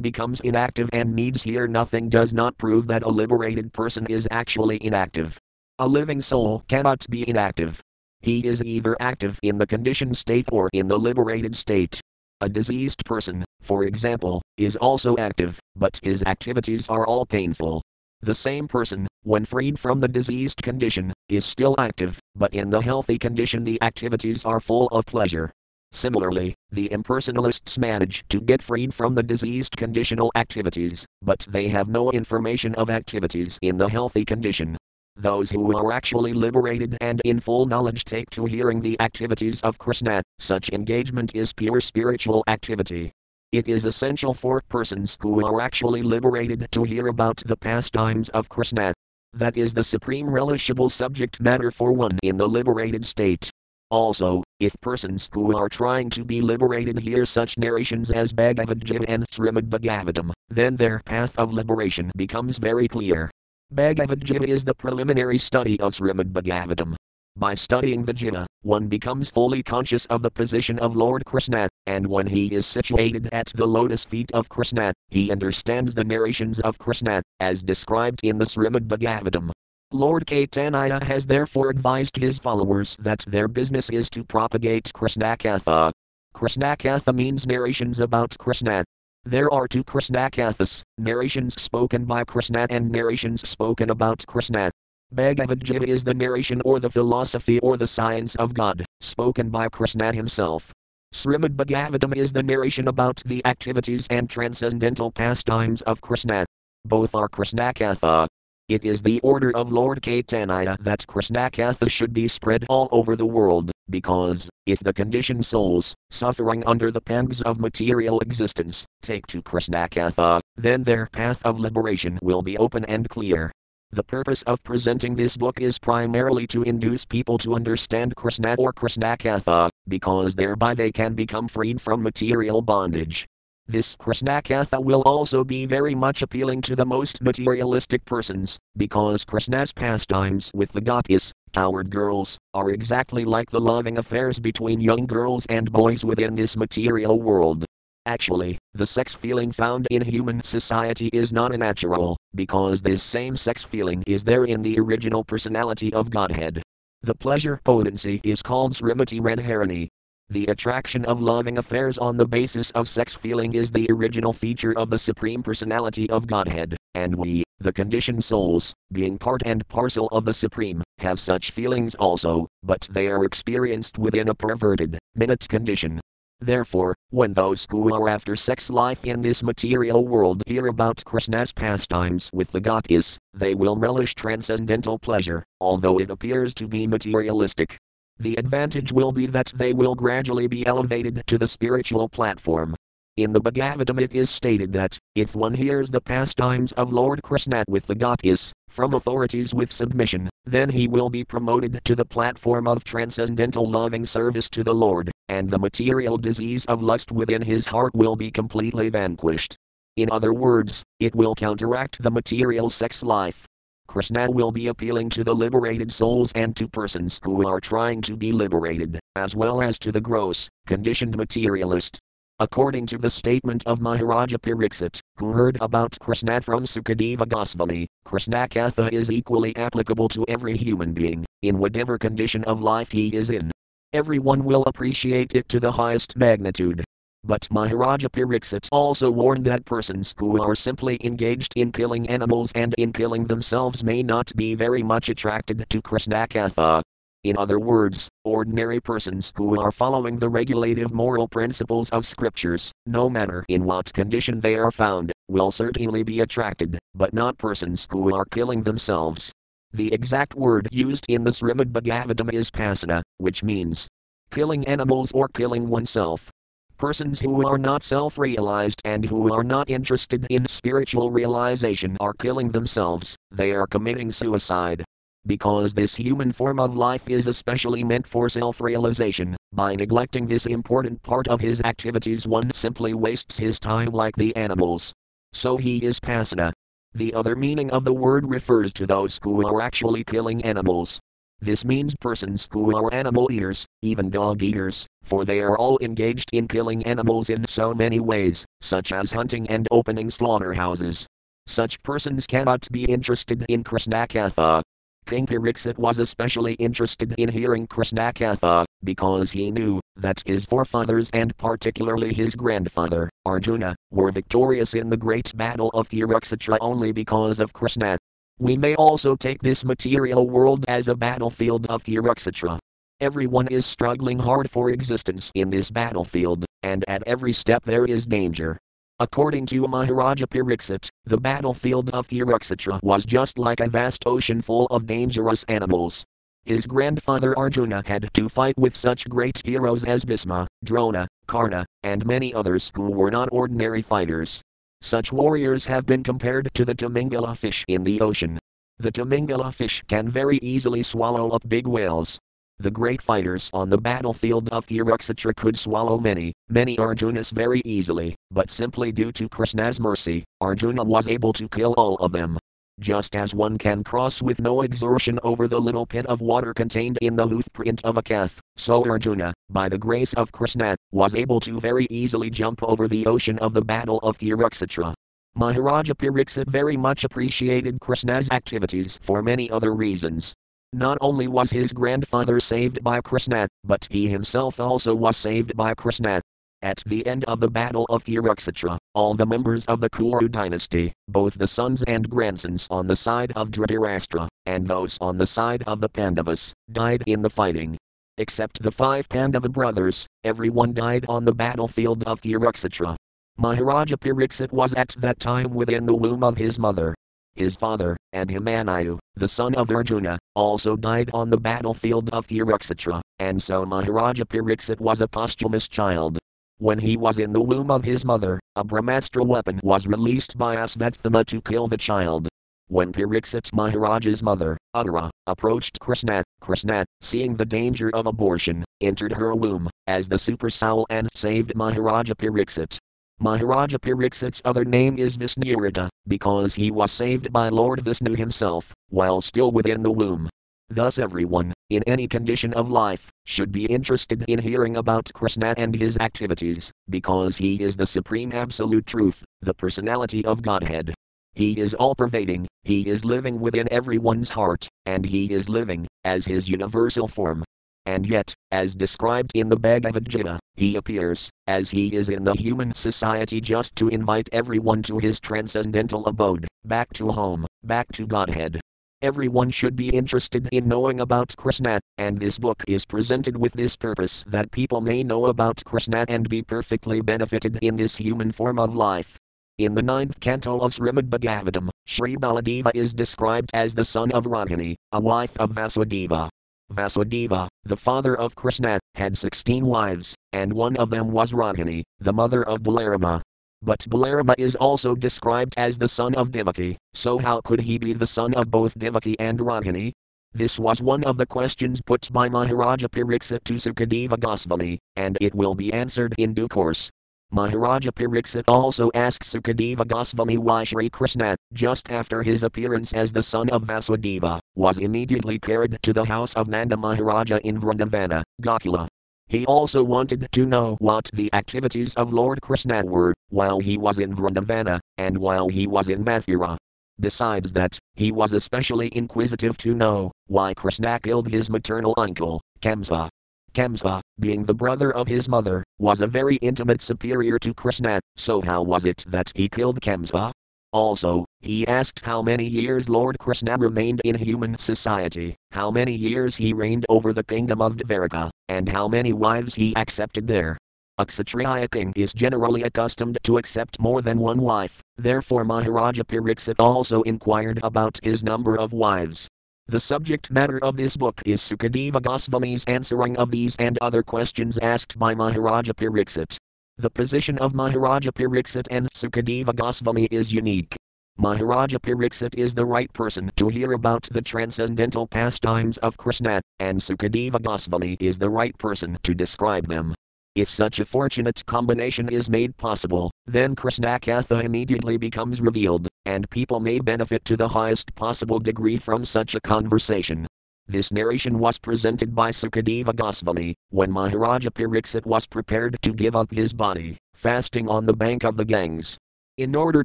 becomes 0.00 0.42
inactive 0.42 0.90
and 0.92 1.14
needs 1.14 1.42
hear 1.42 1.66
nothing 1.66 2.10
does 2.10 2.34
not 2.34 2.58
prove 2.58 2.86
that 2.88 3.02
a 3.02 3.08
liberated 3.08 3.72
person 3.72 4.04
is 4.10 4.28
actually 4.30 4.76
inactive. 4.84 5.38
A 5.78 5.88
living 5.88 6.20
soul 6.20 6.64
cannot 6.68 7.08
be 7.08 7.26
inactive. 7.26 7.80
He 8.20 8.46
is 8.46 8.62
either 8.62 8.94
active 9.00 9.40
in 9.42 9.56
the 9.56 9.66
conditioned 9.66 10.18
state 10.18 10.50
or 10.52 10.68
in 10.74 10.86
the 10.86 10.98
liberated 10.98 11.56
state. 11.56 11.98
A 12.42 12.48
diseased 12.50 13.06
person, 13.06 13.42
for 13.62 13.84
example, 13.84 14.42
is 14.58 14.76
also 14.76 15.16
active, 15.16 15.58
but 15.76 15.98
his 16.02 16.22
activities 16.24 16.90
are 16.90 17.06
all 17.06 17.24
painful. 17.24 17.80
The 18.20 18.34
same 18.34 18.68
person, 18.68 19.08
when 19.24 19.44
freed 19.44 19.78
from 19.78 20.00
the 20.00 20.08
diseased 20.08 20.62
condition, 20.62 21.12
is 21.28 21.44
still 21.44 21.74
active, 21.78 22.18
but 22.36 22.54
in 22.54 22.70
the 22.70 22.80
healthy 22.80 23.18
condition 23.18 23.64
the 23.64 23.82
activities 23.82 24.44
are 24.44 24.60
full 24.60 24.86
of 24.88 25.04
pleasure. 25.06 25.50
Similarly, 25.92 26.54
the 26.70 26.88
impersonalists 26.90 27.78
manage 27.78 28.24
to 28.28 28.40
get 28.40 28.60
freed 28.60 28.92
from 28.92 29.14
the 29.14 29.22
diseased 29.22 29.76
conditional 29.76 30.30
activities, 30.34 31.06
but 31.22 31.46
they 31.48 31.68
have 31.68 31.88
no 31.88 32.10
information 32.10 32.74
of 32.74 32.90
activities 32.90 33.58
in 33.62 33.76
the 33.76 33.88
healthy 33.88 34.24
condition. 34.24 34.76
Those 35.16 35.50
who 35.50 35.76
are 35.76 35.92
actually 35.92 36.32
liberated 36.32 36.98
and 37.00 37.22
in 37.24 37.38
full 37.38 37.66
knowledge 37.66 38.04
take 38.04 38.28
to 38.30 38.44
hearing 38.44 38.80
the 38.80 39.00
activities 39.00 39.60
of 39.60 39.78
Krishna, 39.78 40.22
such 40.40 40.68
engagement 40.70 41.34
is 41.34 41.52
pure 41.52 41.80
spiritual 41.80 42.42
activity. 42.48 43.12
It 43.52 43.68
is 43.68 43.84
essential 43.84 44.34
for 44.34 44.60
persons 44.68 45.16
who 45.20 45.46
are 45.46 45.60
actually 45.60 46.02
liberated 46.02 46.66
to 46.72 46.82
hear 46.82 47.06
about 47.06 47.36
the 47.46 47.56
pastimes 47.56 48.28
of 48.30 48.48
Krishna. 48.48 48.92
That 49.34 49.56
is 49.56 49.74
the 49.74 49.82
supreme 49.82 50.28
relishable 50.28 50.88
subject 50.88 51.40
matter 51.40 51.72
for 51.72 51.92
one 51.92 52.18
in 52.22 52.36
the 52.36 52.46
liberated 52.46 53.04
state. 53.04 53.50
Also, 53.90 54.44
if 54.60 54.80
persons 54.80 55.28
who 55.32 55.56
are 55.56 55.68
trying 55.68 56.08
to 56.10 56.24
be 56.24 56.40
liberated 56.40 57.00
hear 57.00 57.24
such 57.24 57.58
narrations 57.58 58.12
as 58.12 58.32
Bhagavad 58.32 58.84
Gita 58.84 59.04
and 59.08 59.24
Srimad 59.30 59.68
Bhagavatam, 59.68 60.30
then 60.50 60.76
their 60.76 61.00
path 61.04 61.36
of 61.36 61.52
liberation 61.52 62.12
becomes 62.16 62.58
very 62.58 62.86
clear. 62.86 63.28
Bhagavad 63.72 64.24
Gita 64.24 64.44
is 64.44 64.64
the 64.64 64.74
preliminary 64.74 65.38
study 65.38 65.80
of 65.80 65.94
Srimad 65.94 66.30
Bhagavatam. 66.30 66.94
By 67.36 67.54
studying 67.54 68.04
the 68.04 68.12
Gita, 68.12 68.46
one 68.62 68.86
becomes 68.86 69.28
fully 69.28 69.62
conscious 69.62 70.06
of 70.06 70.22
the 70.22 70.30
position 70.30 70.78
of 70.78 70.94
Lord 70.94 71.24
Krishna, 71.24 71.68
and 71.86 72.06
when 72.06 72.28
he 72.28 72.54
is 72.54 72.64
situated 72.64 73.28
at 73.32 73.50
the 73.54 73.66
lotus 73.66 74.04
feet 74.04 74.30
of 74.32 74.48
Krishna, 74.48 74.92
he 75.08 75.32
understands 75.32 75.94
the 75.94 76.04
narrations 76.04 76.60
of 76.60 76.78
Krishna, 76.78 77.22
as 77.40 77.64
described 77.64 78.20
in 78.22 78.38
the 78.38 78.44
Srimad 78.44 78.86
Bhagavatam. 78.86 79.50
Lord 79.90 80.26
Caitanya 80.26 81.02
has 81.02 81.26
therefore 81.26 81.70
advised 81.70 82.16
his 82.16 82.38
followers 82.38 82.96
that 83.00 83.24
their 83.26 83.48
business 83.48 83.90
is 83.90 84.08
to 84.10 84.22
propagate 84.22 84.92
Krishna 84.92 85.36
Katha. 85.36 85.90
Krishna 86.34 86.76
Katha 86.76 87.12
means 87.12 87.46
narrations 87.46 87.98
about 87.98 88.38
Krishna, 88.38 88.84
there 89.26 89.50
are 89.50 89.66
two 89.66 89.82
Krishna 89.82 90.28
Kathas, 90.30 90.82
narrations 90.98 91.60
spoken 91.60 92.04
by 92.04 92.24
Krishna 92.24 92.66
and 92.68 92.90
narrations 92.90 93.48
spoken 93.48 93.88
about 93.88 94.26
Krishna. 94.26 94.70
Bhagavad 95.14 95.62
Gita 95.62 95.88
is 95.88 96.02
the 96.02 96.12
narration 96.12 96.60
or 96.64 96.80
the 96.80 96.90
philosophy 96.90 97.60
or 97.60 97.76
the 97.76 97.86
science 97.86 98.34
of 98.34 98.52
God, 98.52 98.84
spoken 99.00 99.48
by 99.48 99.68
Krishna 99.68 100.12
himself. 100.12 100.72
Srimad 101.14 101.54
Bhagavatam 101.54 102.16
is 102.16 102.32
the 102.32 102.42
narration 102.42 102.88
about 102.88 103.22
the 103.24 103.40
activities 103.46 104.08
and 104.10 104.28
transcendental 104.28 105.12
pastimes 105.12 105.82
of 105.82 106.00
Krishna. 106.00 106.44
Both 106.84 107.14
are 107.14 107.28
Krishna 107.28 107.72
Katha. 107.72 108.26
It 108.68 108.84
is 108.84 109.02
the 109.02 109.20
order 109.20 109.54
of 109.56 109.70
Lord 109.70 110.02
Caitanya 110.02 110.76
that 110.80 111.06
Krishna 111.06 111.48
Katha 111.48 111.88
should 111.88 112.12
be 112.12 112.26
spread 112.26 112.66
all 112.68 112.88
over 112.90 113.14
the 113.14 113.26
world, 113.26 113.70
because, 113.88 114.48
if 114.66 114.80
the 114.80 114.92
conditioned 114.92 115.46
souls, 115.46 115.94
suffering 116.10 116.64
under 116.66 116.90
the 116.90 117.00
pangs 117.00 117.40
of 117.42 117.60
material 117.60 118.18
existence, 118.18 118.84
take 119.00 119.28
to 119.28 119.42
Krishna 119.42 119.86
Katha, 119.88 120.40
then 120.56 120.82
their 120.82 121.06
path 121.12 121.40
of 121.44 121.60
liberation 121.60 122.18
will 122.20 122.42
be 122.42 122.58
open 122.58 122.84
and 122.86 123.08
clear. 123.08 123.52
The 123.94 124.02
purpose 124.02 124.42
of 124.42 124.60
presenting 124.64 125.14
this 125.14 125.36
book 125.36 125.60
is 125.60 125.78
primarily 125.78 126.48
to 126.48 126.64
induce 126.64 127.04
people 127.04 127.38
to 127.38 127.54
understand 127.54 128.16
Krishna 128.16 128.56
or 128.58 128.72
Krishna 128.72 129.16
Katha, 129.16 129.70
because 129.86 130.34
thereby 130.34 130.74
they 130.74 130.90
can 130.90 131.14
become 131.14 131.46
freed 131.46 131.80
from 131.80 132.02
material 132.02 132.60
bondage. 132.60 133.24
This 133.68 133.94
Krishna 133.94 134.42
Katha 134.42 134.82
will 134.82 135.02
also 135.02 135.44
be 135.44 135.64
very 135.64 135.94
much 135.94 136.22
appealing 136.22 136.60
to 136.62 136.74
the 136.74 136.84
most 136.84 137.22
materialistic 137.22 138.04
persons, 138.04 138.58
because 138.76 139.24
Krishna's 139.24 139.72
pastimes 139.72 140.50
with 140.52 140.72
the 140.72 140.80
gopis, 140.80 141.30
coward 141.52 141.88
girls, 141.88 142.36
are 142.52 142.70
exactly 142.70 143.24
like 143.24 143.50
the 143.50 143.60
loving 143.60 143.98
affairs 143.98 144.40
between 144.40 144.80
young 144.80 145.06
girls 145.06 145.46
and 145.46 145.70
boys 145.70 146.04
within 146.04 146.34
this 146.34 146.56
material 146.56 147.20
world. 147.20 147.64
Actually, 148.06 148.58
the 148.74 148.86
sex 148.86 149.14
feeling 149.14 149.50
found 149.50 149.86
in 149.90 150.02
human 150.02 150.42
society 150.42 151.08
is 151.12 151.32
not 151.32 151.52
natural, 151.58 152.16
because 152.34 152.82
this 152.82 153.02
same 153.02 153.36
sex 153.36 153.64
feeling 153.64 154.02
is 154.06 154.24
there 154.24 154.44
in 154.44 154.62
the 154.62 154.78
original 154.78 155.24
personality 155.24 155.92
of 155.92 156.10
Godhead. 156.10 156.62
The 157.02 157.14
pleasure 157.14 157.60
potency 157.64 158.20
is 158.24 158.42
called 158.42 158.72
Srimati 158.72 159.20
Radharani, 159.20 159.88
the 160.30 160.46
attraction 160.46 161.04
of 161.04 161.20
loving 161.20 161.58
affairs 161.58 161.98
on 161.98 162.16
the 162.16 162.26
basis 162.26 162.70
of 162.70 162.88
sex 162.88 163.14
feeling 163.14 163.52
is 163.52 163.70
the 163.70 163.86
original 163.90 164.32
feature 164.32 164.72
of 164.76 164.88
the 164.88 164.98
Supreme 164.98 165.42
Personality 165.42 166.08
of 166.08 166.26
Godhead, 166.26 166.76
and 166.94 167.14
we, 167.14 167.44
the 167.58 167.72
conditioned 167.72 168.24
souls, 168.24 168.72
being 168.90 169.18
part 169.18 169.42
and 169.44 169.68
parcel 169.68 170.08
of 170.12 170.24
the 170.24 170.32
Supreme, 170.32 170.82
have 170.98 171.20
such 171.20 171.50
feelings 171.50 171.94
also, 171.96 172.48
but 172.62 172.88
they 172.90 173.08
are 173.08 173.24
experienced 173.24 173.98
within 173.98 174.30
a 174.30 174.34
perverted, 174.34 174.98
minute 175.14 175.46
condition. 175.48 176.00
Therefore, 176.44 176.94
when 177.08 177.32
those 177.32 177.66
who 177.70 177.94
are 177.94 178.06
after 178.06 178.36
sex 178.36 178.68
life 178.68 179.02
in 179.06 179.22
this 179.22 179.42
material 179.42 180.06
world 180.06 180.42
hear 180.46 180.66
about 180.66 181.02
Krishna's 181.02 181.52
pastimes 181.52 182.28
with 182.34 182.52
the 182.52 182.60
gopis, 182.60 183.16
they 183.32 183.54
will 183.54 183.76
relish 183.76 184.14
transcendental 184.14 184.98
pleasure, 184.98 185.42
although 185.58 185.98
it 185.98 186.10
appears 186.10 186.52
to 186.56 186.68
be 186.68 186.86
materialistic. 186.86 187.78
The 188.18 188.36
advantage 188.36 188.92
will 188.92 189.10
be 189.10 189.26
that 189.28 189.52
they 189.54 189.72
will 189.72 189.94
gradually 189.94 190.46
be 190.46 190.66
elevated 190.66 191.22
to 191.28 191.38
the 191.38 191.46
spiritual 191.46 192.10
platform. 192.10 192.74
In 193.16 193.32
the 193.32 193.40
Bhagavatam, 193.40 194.00
it 194.00 194.12
is 194.12 194.28
stated 194.28 194.72
that, 194.72 194.98
if 195.14 195.36
one 195.36 195.54
hears 195.54 195.88
the 195.88 196.00
pastimes 196.00 196.72
of 196.72 196.92
Lord 196.92 197.22
Krishna 197.22 197.62
with 197.68 197.86
the 197.86 197.94
gopis, 197.94 198.52
from 198.68 198.92
authorities 198.92 199.54
with 199.54 199.70
submission, 199.70 200.28
then 200.44 200.68
he 200.68 200.88
will 200.88 201.08
be 201.08 201.22
promoted 201.22 201.80
to 201.84 201.94
the 201.94 202.04
platform 202.04 202.66
of 202.66 202.82
transcendental 202.82 203.70
loving 203.70 204.04
service 204.04 204.50
to 204.50 204.64
the 204.64 204.74
Lord, 204.74 205.12
and 205.28 205.48
the 205.48 205.60
material 205.60 206.18
disease 206.18 206.64
of 206.64 206.82
lust 206.82 207.12
within 207.12 207.42
his 207.42 207.68
heart 207.68 207.94
will 207.94 208.16
be 208.16 208.32
completely 208.32 208.88
vanquished. 208.88 209.56
In 209.96 210.10
other 210.10 210.34
words, 210.34 210.82
it 210.98 211.14
will 211.14 211.36
counteract 211.36 212.02
the 212.02 212.10
material 212.10 212.68
sex 212.68 213.04
life, 213.04 213.46
Krishna 213.86 214.30
will 214.30 214.50
be 214.50 214.68
appealing 214.68 215.10
to 215.10 215.22
the 215.22 215.34
liberated 215.34 215.92
souls 215.92 216.32
and 216.34 216.56
to 216.56 216.66
persons 216.66 217.20
who 217.22 217.46
are 217.46 217.60
trying 217.60 218.00
to 218.02 218.16
be 218.16 218.32
liberated, 218.32 218.98
as 219.14 219.36
well 219.36 219.62
as 219.62 219.78
to 219.80 219.92
the 219.92 220.00
gross, 220.00 220.48
conditioned 220.66 221.16
materialist. 221.16 222.00
According 222.40 222.86
to 222.86 222.98
the 222.98 223.10
statement 223.10 223.64
of 223.64 223.80
Maharaja 223.80 224.38
Pariksit, 224.38 224.98
who 225.18 225.34
heard 225.34 225.56
about 225.60 225.96
Krishna 226.00 226.40
from 226.40 226.64
Sukadeva 226.64 227.28
Goswami, 227.28 227.86
Krishna 228.04 228.48
Katha 228.48 228.92
is 228.92 229.08
equally 229.08 229.54
applicable 229.54 230.08
to 230.08 230.24
every 230.26 230.56
human 230.56 230.92
being, 230.92 231.24
in 231.42 231.58
whatever 231.58 231.96
condition 231.96 232.42
of 232.42 232.60
life 232.60 232.90
he 232.90 233.14
is 233.14 233.30
in. 233.30 233.52
Everyone 233.92 234.42
will 234.42 234.64
appreciate 234.64 235.36
it 235.36 235.48
to 235.48 235.60
the 235.60 235.70
highest 235.70 236.16
magnitude. 236.16 236.84
But 237.22 237.46
Maharaja 237.52 238.08
Pariksit 238.08 238.68
also 238.72 239.12
warned 239.12 239.44
that 239.44 239.64
persons 239.64 240.12
who 240.18 240.42
are 240.42 240.56
simply 240.56 240.98
engaged 241.04 241.52
in 241.54 241.70
killing 241.70 242.08
animals 242.08 242.50
and 242.56 242.74
in 242.76 242.92
killing 242.92 243.26
themselves 243.26 243.84
may 243.84 244.02
not 244.02 244.34
be 244.34 244.56
very 244.56 244.82
much 244.82 245.08
attracted 245.08 245.64
to 245.70 245.80
Krishna 245.80 246.26
Katha. 246.26 246.82
In 247.24 247.38
other 247.38 247.58
words, 247.58 248.06
ordinary 248.22 248.80
persons 248.80 249.32
who 249.34 249.58
are 249.58 249.72
following 249.72 250.18
the 250.18 250.28
regulative 250.28 250.92
moral 250.92 251.26
principles 251.26 251.88
of 251.88 252.04
scriptures, 252.04 252.70
no 252.84 253.08
matter 253.08 253.46
in 253.48 253.64
what 253.64 253.90
condition 253.94 254.40
they 254.40 254.56
are 254.56 254.70
found, 254.70 255.10
will 255.28 255.50
certainly 255.50 256.02
be 256.02 256.20
attracted, 256.20 256.78
but 256.94 257.14
not 257.14 257.38
persons 257.38 257.86
who 257.90 258.14
are 258.14 258.26
killing 258.26 258.62
themselves. 258.62 259.32
The 259.72 259.92
exact 259.94 260.34
word 260.34 260.68
used 260.70 261.06
in 261.08 261.24
the 261.24 261.30
Srimad 261.30 261.72
Bhagavatam 261.72 262.30
is 262.30 262.50
pasughna, 262.50 263.00
which 263.16 263.42
means 263.42 263.88
killing 264.30 264.68
animals 264.68 265.10
or 265.12 265.28
killing 265.28 265.68
oneself. 265.68 266.30
Persons 266.76 267.20
who 267.20 267.46
are 267.48 267.56
not 267.56 267.82
self 267.82 268.18
realized 268.18 268.82
and 268.84 269.06
who 269.06 269.32
are 269.32 269.44
not 269.44 269.70
interested 269.70 270.26
in 270.28 270.46
spiritual 270.46 271.10
realization 271.10 271.96
are 272.00 272.12
killing 272.12 272.50
themselves, 272.50 273.16
they 273.30 273.52
are 273.52 273.66
committing 273.66 274.10
suicide. 274.10 274.83
Because 275.26 275.74
this 275.74 275.94
human 275.94 276.32
form 276.32 276.58
of 276.60 276.76
life 276.76 277.08
is 277.08 277.28
especially 277.28 277.82
meant 277.82 278.06
for 278.06 278.28
self 278.28 278.60
realization. 278.60 279.36
By 279.52 279.74
neglecting 279.74 280.26
this 280.26 280.46
important 280.46 281.02
part 281.02 281.28
of 281.28 281.40
his 281.40 281.60
activities, 281.62 282.26
one 282.26 282.52
simply 282.52 282.92
wastes 282.92 283.38
his 283.38 283.58
time 283.58 283.90
like 283.92 284.16
the 284.16 284.34
animals. 284.36 284.92
So 285.32 285.56
he 285.56 285.84
is 285.84 285.98
pasughna. 285.98 286.52
The 286.94 287.14
other 287.14 287.34
meaning 287.34 287.70
of 287.70 287.84
the 287.84 287.92
word 287.94 288.28
refers 288.28 288.72
to 288.74 288.86
those 288.86 289.18
who 289.22 289.46
are 289.46 289.62
actually 289.62 290.04
killing 290.04 290.44
animals. 290.44 291.00
This 291.40 291.64
means 291.64 291.94
persons 292.00 292.48
who 292.52 292.76
are 292.76 292.94
animal 292.94 293.30
eaters, 293.30 293.66
even 293.82 294.10
dog 294.10 294.42
eaters, 294.42 294.86
for 295.02 295.24
they 295.24 295.40
are 295.40 295.58
all 295.58 295.78
engaged 295.82 296.30
in 296.32 296.48
killing 296.48 296.86
animals 296.86 297.30
in 297.30 297.46
so 297.48 297.74
many 297.74 298.00
ways, 298.00 298.46
such 298.60 298.92
as 298.92 299.12
hunting 299.12 299.48
and 299.48 299.68
opening 299.70 300.08
slaughterhouses. 300.08 301.06
Such 301.46 301.82
persons 301.82 302.26
cannot 302.26 302.66
be 302.70 302.84
interested 302.84 303.44
in 303.48 303.64
Krishnakatha. 303.64 304.62
King 305.06 305.26
Pariksit 305.26 305.76
was 305.76 305.98
especially 305.98 306.54
interested 306.54 307.14
in 307.18 307.28
hearing 307.28 307.66
Krishnakatha 307.66 308.64
because 308.82 309.32
he 309.32 309.50
knew 309.50 309.80
that 309.96 310.22
his 310.24 310.46
forefathers 310.46 311.10
and 311.12 311.36
particularly 311.36 312.14
his 312.14 312.34
grandfather, 312.34 313.10
Arjuna, 313.26 313.76
were 313.90 314.10
victorious 314.10 314.72
in 314.72 314.88
the 314.88 314.96
great 314.96 315.30
battle 315.36 315.68
of 315.74 315.90
Kurukshetra 315.90 316.56
only 316.60 316.90
because 316.90 317.38
of 317.38 317.52
Krishna. 317.52 317.98
We 318.38 318.56
may 318.56 318.74
also 318.76 319.14
take 319.14 319.42
this 319.42 319.64
material 319.64 320.28
world 320.28 320.64
as 320.68 320.88
a 320.88 320.94
battlefield 320.94 321.66
of 321.66 321.84
Kurukshetra. 321.84 322.58
Everyone 323.00 323.48
is 323.48 323.66
struggling 323.66 324.18
hard 324.18 324.50
for 324.50 324.70
existence 324.70 325.30
in 325.34 325.50
this 325.50 325.70
battlefield, 325.70 326.46
and 326.62 326.82
at 326.88 327.02
every 327.06 327.32
step 327.32 327.64
there 327.64 327.84
is 327.84 328.06
danger. 328.06 328.58
According 329.00 329.46
to 329.46 329.66
Maharaja 329.66 330.24
Pariksit, 330.24 330.88
the 331.04 331.18
battlefield 331.18 331.90
of 331.90 332.06
Kurukshetra 332.06 332.80
was 332.80 333.04
just 333.04 333.40
like 333.40 333.58
a 333.58 333.68
vast 333.68 334.06
ocean 334.06 334.40
full 334.40 334.66
of 334.66 334.86
dangerous 334.86 335.42
animals. 335.48 336.04
His 336.44 336.68
grandfather 336.68 337.36
Arjuna 337.36 337.82
had 337.86 338.08
to 338.14 338.28
fight 338.28 338.56
with 338.56 338.76
such 338.76 339.08
great 339.08 339.42
heroes 339.44 339.84
as 339.84 340.04
Bhisma, 340.04 340.46
Drona, 340.62 341.08
Karna, 341.26 341.66
and 341.82 342.06
many 342.06 342.32
others 342.32 342.70
who 342.76 342.92
were 342.92 343.10
not 343.10 343.28
ordinary 343.32 343.82
fighters. 343.82 344.40
Such 344.80 345.12
warriors 345.12 345.66
have 345.66 345.86
been 345.86 346.04
compared 346.04 346.54
to 346.54 346.64
the 346.64 346.74
Timingala 346.74 347.36
fish 347.36 347.64
in 347.66 347.82
the 347.82 348.00
ocean. 348.00 348.38
The 348.78 348.92
Timingala 348.92 349.52
fish 349.52 349.82
can 349.88 350.08
very 350.08 350.38
easily 350.38 350.84
swallow 350.84 351.30
up 351.30 351.42
big 351.48 351.66
whales. 351.66 352.20
The 352.60 352.70
great 352.70 353.02
fighters 353.02 353.50
on 353.52 353.68
the 353.68 353.78
battlefield 353.78 354.48
of 354.50 354.66
Kurukshetra 354.66 355.34
could 355.34 355.58
swallow 355.58 355.98
many, 355.98 356.32
many 356.48 356.76
Arjunas 356.76 357.32
very 357.32 357.60
easily, 357.64 358.14
but 358.30 358.48
simply 358.48 358.92
due 358.92 359.10
to 359.10 359.28
Krishna's 359.28 359.80
mercy, 359.80 360.22
Arjuna 360.40 360.84
was 360.84 361.08
able 361.08 361.32
to 361.32 361.48
kill 361.48 361.72
all 361.72 361.96
of 361.96 362.12
them. 362.12 362.38
Just 362.78 363.16
as 363.16 363.34
one 363.34 363.58
can 363.58 363.82
cross 363.82 364.22
with 364.22 364.40
no 364.40 364.62
exertion 364.62 365.18
over 365.24 365.48
the 365.48 365.60
little 365.60 365.84
pit 365.84 366.06
of 366.06 366.20
water 366.20 366.54
contained 366.54 366.96
in 367.02 367.16
the 367.16 367.26
hoof 367.26 367.48
print 367.52 367.84
of 367.84 367.96
a 367.96 368.02
calf, 368.02 368.40
so 368.56 368.88
Arjuna, 368.88 369.34
by 369.50 369.68
the 369.68 369.78
grace 369.78 370.12
of 370.14 370.30
Krishna, 370.30 370.76
was 370.92 371.16
able 371.16 371.40
to 371.40 371.58
very 371.58 371.88
easily 371.90 372.30
jump 372.30 372.62
over 372.62 372.86
the 372.86 373.04
ocean 373.06 373.36
of 373.40 373.52
the 373.52 373.62
battle 373.62 373.98
of 373.98 374.18
Kurukshetra. 374.18 374.94
Maharaja 375.34 375.94
Pariksit 375.94 376.46
very 376.46 376.76
much 376.76 377.02
appreciated 377.02 377.80
Krishna's 377.80 378.30
activities 378.30 379.00
for 379.02 379.22
many 379.22 379.50
other 379.50 379.74
reasons. 379.74 380.34
Not 380.74 380.98
only 381.00 381.28
was 381.28 381.52
his 381.52 381.72
grandfather 381.72 382.40
saved 382.40 382.82
by 382.82 383.00
Krishna, 383.00 383.46
but 383.62 383.86
he 383.90 384.08
himself 384.08 384.58
also 384.58 384.92
was 384.92 385.16
saved 385.16 385.56
by 385.56 385.72
Krishna, 385.72 386.20
at 386.62 386.82
the 386.84 387.06
end 387.06 387.22
of 387.26 387.38
the 387.38 387.48
Battle 387.48 387.86
of 387.88 388.04
Kurukshetra, 388.04 388.78
all 388.92 389.14
the 389.14 389.24
members 389.24 389.66
of 389.66 389.80
the 389.80 389.88
Kuru 389.88 390.26
dynasty, 390.26 390.92
both 391.06 391.34
the 391.34 391.46
sons 391.46 391.84
and 391.84 392.10
grandsons 392.10 392.66
on 392.70 392.88
the 392.88 392.96
side 392.96 393.30
of 393.36 393.52
Dhritarashtra, 393.52 394.26
and 394.46 394.66
those 394.66 394.98
on 395.00 395.16
the 395.16 395.26
side 395.26 395.62
of 395.64 395.80
the 395.80 395.88
Pandavas, 395.88 396.52
died 396.72 397.04
in 397.06 397.22
the 397.22 397.30
fighting. 397.30 397.76
Except 398.18 398.60
the 398.60 398.72
five 398.72 399.08
Pandava 399.08 399.48
brothers, 399.48 400.08
everyone 400.24 400.74
died 400.74 401.04
on 401.08 401.24
the 401.24 401.34
battlefield 401.34 402.02
of 402.02 402.20
Kurukshetra. 402.22 402.96
Maharaja 403.36 403.96
Pariksit 403.96 404.50
was 404.50 404.74
at 404.74 404.88
that 404.98 405.20
time 405.20 405.54
within 405.54 405.86
the 405.86 405.94
womb 405.94 406.24
of 406.24 406.36
his 406.36 406.58
mother. 406.58 406.96
His 407.36 407.56
father, 407.56 407.96
Abhimanyu, 408.14 409.00
the 409.16 409.26
son 409.26 409.56
of 409.56 409.68
Arjuna, 409.68 410.18
also 410.36 410.76
died 410.76 411.10
on 411.12 411.30
the 411.30 411.36
battlefield 411.36 412.08
of 412.10 412.28
Kurukshetra, 412.28 413.00
and 413.18 413.42
so 413.42 413.66
Maharaja 413.66 414.24
Pariksit 414.24 414.78
was 414.78 415.00
a 415.00 415.08
posthumous 415.08 415.66
child. 415.66 416.16
When 416.58 416.78
he 416.78 416.96
was 416.96 417.18
in 417.18 417.32
the 417.32 417.42
womb 417.42 417.72
of 417.72 417.82
his 417.82 418.04
mother, 418.04 418.38
a 418.54 418.62
Brahmastra 418.62 419.26
weapon 419.26 419.58
was 419.64 419.88
released 419.88 420.38
by 420.38 420.54
Asvatthama 420.54 421.26
to 421.26 421.40
kill 421.40 421.66
the 421.66 421.76
child. 421.76 422.28
When 422.68 422.92
Pariksit 422.92 423.52
Maharaja's 423.52 424.22
mother, 424.22 424.56
Uttara, 424.76 425.10
approached 425.26 425.80
Krishna, 425.80 426.22
Krishna, 426.40 426.84
seeing 427.00 427.34
the 427.34 427.44
danger 427.44 427.90
of 427.94 428.06
abortion, 428.06 428.64
entered 428.80 429.12
her 429.12 429.34
womb, 429.34 429.68
as 429.88 430.08
the 430.08 430.18
super 430.18 430.50
soul 430.50 430.86
and 430.88 431.08
saved 431.14 431.56
Maharaja 431.56 432.14
Pariksit. 432.14 432.78
Maharaja 433.20 433.78
Pariksit's 433.78 434.42
other 434.44 434.64
name 434.64 434.98
is 434.98 435.16
Visnurata, 435.16 435.88
because 436.08 436.54
he 436.54 436.72
was 436.72 436.90
saved 436.90 437.32
by 437.32 437.48
Lord 437.48 437.80
Vishnu 437.80 438.16
himself, 438.16 438.74
while 438.88 439.20
still 439.20 439.52
within 439.52 439.84
the 439.84 439.92
womb. 439.92 440.28
Thus, 440.68 440.98
everyone, 440.98 441.52
in 441.70 441.84
any 441.84 442.08
condition 442.08 442.52
of 442.54 442.72
life, 442.72 443.10
should 443.24 443.52
be 443.52 443.66
interested 443.66 444.24
in 444.26 444.40
hearing 444.40 444.76
about 444.76 445.12
Krishna 445.14 445.54
and 445.56 445.76
his 445.76 445.96
activities, 445.98 446.72
because 446.88 447.36
he 447.36 447.62
is 447.62 447.76
the 447.76 447.86
supreme 447.86 448.32
absolute 448.32 448.84
truth, 448.84 449.22
the 449.42 449.54
personality 449.54 450.24
of 450.24 450.42
Godhead. 450.42 450.92
He 451.34 451.60
is 451.60 451.74
all 451.74 451.94
pervading, 451.94 452.48
he 452.64 452.88
is 452.88 453.04
living 453.04 453.38
within 453.38 453.72
everyone's 453.72 454.30
heart, 454.30 454.66
and 454.86 455.06
he 455.06 455.32
is 455.32 455.48
living, 455.48 455.86
as 456.04 456.26
his 456.26 456.50
universal 456.50 457.06
form. 457.06 457.44
And 457.86 458.08
yet, 458.08 458.34
as 458.50 458.74
described 458.74 459.32
in 459.34 459.50
the 459.50 459.56
Bhagavad 459.56 460.08
Gita, 460.08 460.38
he 460.54 460.76
appears, 460.76 461.28
as 461.46 461.70
he 461.70 461.94
is 461.94 462.08
in 462.08 462.24
the 462.24 462.32
human 462.32 462.72
society 462.74 463.40
just 463.40 463.76
to 463.76 463.88
invite 463.88 464.28
everyone 464.32 464.82
to 464.84 464.98
his 464.98 465.20
transcendental 465.20 466.06
abode, 466.06 466.46
back 466.64 466.92
to 466.94 467.08
home, 467.08 467.46
back 467.62 467.92
to 467.92 468.06
Godhead. 468.06 468.60
Everyone 469.02 469.50
should 469.50 469.76
be 469.76 469.90
interested 469.90 470.48
in 470.50 470.66
knowing 470.66 470.98
about 470.98 471.36
Krishna, 471.36 471.78
and 471.98 472.18
this 472.18 472.38
book 472.38 472.64
is 472.66 472.86
presented 472.86 473.36
with 473.36 473.52
this 473.52 473.76
purpose 473.76 474.24
that 474.26 474.50
people 474.50 474.80
may 474.80 475.02
know 475.02 475.26
about 475.26 475.62
Krishna 475.66 476.06
and 476.08 476.26
be 476.26 476.40
perfectly 476.40 477.02
benefited 477.02 477.58
in 477.60 477.76
this 477.76 477.96
human 477.96 478.32
form 478.32 478.58
of 478.58 478.74
life. 478.74 479.18
In 479.58 479.74
the 479.74 479.82
ninth 479.82 480.20
canto 480.20 480.58
of 480.58 480.72
Srimad 480.72 481.10
Bhagavatam, 481.10 481.68
Sri 481.84 482.16
Baladeva 482.16 482.70
is 482.74 482.94
described 482.94 483.50
as 483.52 483.74
the 483.74 483.84
son 483.84 484.10
of 484.12 484.24
Rohini, 484.24 484.74
a 484.90 485.00
wife 485.00 485.36
of 485.38 485.50
Vasudeva. 485.50 486.30
Vasudeva, 486.74 487.48
the 487.62 487.76
father 487.76 488.16
of 488.16 488.34
Krishna, 488.34 488.80
had 488.96 489.16
sixteen 489.16 489.64
wives, 489.64 490.14
and 490.32 490.52
one 490.52 490.76
of 490.76 490.90
them 490.90 491.12
was 491.12 491.32
Rohini, 491.32 491.82
the 492.00 492.12
mother 492.12 492.42
of 492.42 492.60
Balarama. 492.62 493.22
But 493.62 493.80
Balarama 493.88 494.34
is 494.36 494.56
also 494.56 494.94
described 494.94 495.54
as 495.56 495.78
the 495.78 495.88
son 495.88 496.14
of 496.16 496.32
Devaki, 496.32 496.76
so 496.92 497.18
how 497.18 497.40
could 497.40 497.60
he 497.60 497.78
be 497.78 497.92
the 497.92 498.06
son 498.06 498.34
of 498.34 498.50
both 498.50 498.78
Devaki 498.78 499.18
and 499.20 499.38
Rohini? 499.38 499.92
This 500.32 500.58
was 500.58 500.82
one 500.82 501.04
of 501.04 501.16
the 501.16 501.26
questions 501.26 501.80
put 501.80 502.12
by 502.12 502.28
Maharaja 502.28 502.88
Pariksit 502.88 503.44
to 503.44 503.54
Sukadeva 503.54 504.18
Goswami, 504.18 504.80
and 504.96 505.16
it 505.20 505.32
will 505.34 505.54
be 505.54 505.72
answered 505.72 506.12
in 506.18 506.34
due 506.34 506.48
course. 506.48 506.90
Maharaja 507.34 507.90
Pariksit 507.90 508.44
also 508.46 508.92
asked 508.94 509.24
Sukadeva 509.24 509.84
Goswami 509.84 510.38
why 510.38 510.62
Sri 510.62 510.88
Krishna, 510.88 511.34
just 511.52 511.90
after 511.90 512.22
his 512.22 512.44
appearance 512.44 512.92
as 512.92 513.12
the 513.12 513.24
son 513.24 513.50
of 513.50 513.64
Vasudeva, 513.64 514.38
was 514.54 514.78
immediately 514.78 515.40
carried 515.40 515.76
to 515.82 515.92
the 515.92 516.04
house 516.04 516.32
of 516.34 516.46
Nanda 516.46 516.76
Maharaja 516.76 517.38
in 517.38 517.60
Vrindavana, 517.60 518.22
Gokula. 518.40 518.86
He 519.26 519.44
also 519.46 519.82
wanted 519.82 520.28
to 520.30 520.46
know 520.46 520.76
what 520.78 521.10
the 521.12 521.28
activities 521.34 521.92
of 521.96 522.12
Lord 522.12 522.40
Krishna 522.40 522.84
were, 522.84 523.12
while 523.30 523.58
he 523.58 523.78
was 523.78 523.98
in 523.98 524.14
Vrindavana, 524.14 524.78
and 524.96 525.18
while 525.18 525.48
he 525.48 525.66
was 525.66 525.88
in 525.88 526.04
Mathura. 526.04 526.56
Besides 527.00 527.50
that, 527.54 527.76
he 527.94 528.12
was 528.12 528.32
especially 528.32 528.96
inquisitive 528.96 529.56
to 529.56 529.74
know 529.74 530.12
why 530.28 530.54
Krishna 530.54 531.00
killed 531.00 531.26
his 531.26 531.50
maternal 531.50 531.94
uncle, 531.96 532.40
Kamsa. 532.60 533.08
Kamsa, 533.54 534.00
being 534.18 534.44
the 534.44 534.52
brother 534.52 534.92
of 534.92 535.06
his 535.06 535.28
mother, 535.28 535.62
was 535.78 536.00
a 536.00 536.08
very 536.08 536.36
intimate 536.36 536.82
superior 536.82 537.38
to 537.38 537.54
Krishna, 537.54 538.00
so 538.16 538.40
how 538.40 538.62
was 538.62 538.84
it 538.84 539.04
that 539.06 539.30
he 539.36 539.48
killed 539.48 539.80
Kamsa? 539.80 540.32
Also, 540.72 541.24
he 541.40 541.64
asked 541.68 542.04
how 542.04 542.20
many 542.20 542.44
years 542.44 542.88
Lord 542.88 543.16
Krishna 543.20 543.56
remained 543.56 544.00
in 544.04 544.16
human 544.16 544.58
society, 544.58 545.36
how 545.52 545.70
many 545.70 545.94
years 545.94 546.34
he 546.34 546.52
reigned 546.52 546.84
over 546.88 547.12
the 547.12 547.22
kingdom 547.22 547.62
of 547.62 547.76
Dvaraka, 547.76 548.28
and 548.48 548.68
how 548.68 548.88
many 548.88 549.12
wives 549.12 549.54
he 549.54 549.72
accepted 549.76 550.26
there. 550.26 550.58
A 550.98 551.06
Kshatriya 551.06 551.68
king 551.68 551.92
is 551.94 552.12
generally 552.12 552.64
accustomed 552.64 553.18
to 553.22 553.38
accept 553.38 553.78
more 553.78 554.02
than 554.02 554.18
one 554.18 554.40
wife, 554.40 554.80
therefore 554.96 555.44
Maharaja 555.44 556.02
Pariksit 556.02 556.56
also 556.58 557.02
inquired 557.02 557.60
about 557.62 558.00
his 558.02 558.24
number 558.24 558.56
of 558.56 558.72
wives. 558.72 559.28
The 559.66 559.80
subject 559.80 560.30
matter 560.30 560.62
of 560.62 560.76
this 560.76 560.94
book 560.94 561.22
is 561.24 561.40
Sukadeva 561.40 562.02
Goswami's 562.02 562.64
answering 562.66 563.16
of 563.16 563.30
these 563.30 563.56
and 563.56 563.78
other 563.80 564.02
questions 564.02 564.58
asked 564.58 564.98
by 564.98 565.14
Maharaja 565.14 565.72
Pariksit. 565.72 566.36
The 566.76 566.90
position 566.90 567.38
of 567.38 567.54
Maharaja 567.54 568.10
Pariksit 568.10 568.68
and 568.70 568.92
Sukadeva 568.92 569.56
Goswami 569.56 570.04
is 570.10 570.34
unique. 570.34 570.76
Maharaja 571.16 571.78
Pariksit 571.78 572.36
is 572.36 572.54
the 572.54 572.66
right 572.66 572.92
person 572.92 573.30
to 573.36 573.48
hear 573.48 573.72
about 573.72 574.02
the 574.10 574.20
transcendental 574.20 575.06
pastimes 575.06 575.78
of 575.78 575.96
Krishna, 575.96 576.42
and 576.58 576.78
Sukadeva 576.78 577.40
Goswami 577.40 577.96
is 578.00 578.18
the 578.18 578.28
right 578.28 578.56
person 578.58 578.98
to 579.02 579.14
describe 579.14 579.68
them. 579.68 579.94
If 580.34 580.50
such 580.50 580.80
a 580.80 580.84
fortunate 580.84 581.46
combination 581.46 582.08
is 582.08 582.28
made 582.28 582.56
possible, 582.56 583.12
then 583.24 583.54
Krishna 583.54 584.00
Katha 584.00 584.42
immediately 584.42 584.96
becomes 584.96 585.40
revealed, 585.40 585.86
and 586.06 586.28
people 586.28 586.58
may 586.58 586.80
benefit 586.80 587.24
to 587.26 587.36
the 587.36 587.46
highest 587.46 587.94
possible 587.94 588.40
degree 588.40 588.76
from 588.76 589.04
such 589.04 589.36
a 589.36 589.40
conversation. 589.40 590.26
This 590.66 590.90
narration 590.90 591.38
was 591.38 591.58
presented 591.58 592.16
by 592.16 592.30
Sukadeva 592.30 592.96
Goswami 592.96 593.54
when 593.70 593.92
Maharaja 593.92 594.50
Pariksit 594.50 595.06
was 595.06 595.24
prepared 595.24 595.76
to 595.82 595.92
give 595.92 596.16
up 596.16 596.32
his 596.32 596.52
body, 596.52 596.98
fasting 597.14 597.68
on 597.68 597.86
the 597.86 597.94
bank 597.94 598.24
of 598.24 598.36
the 598.36 598.44
Ganges. 598.44 598.98
In 599.38 599.54
order 599.54 599.84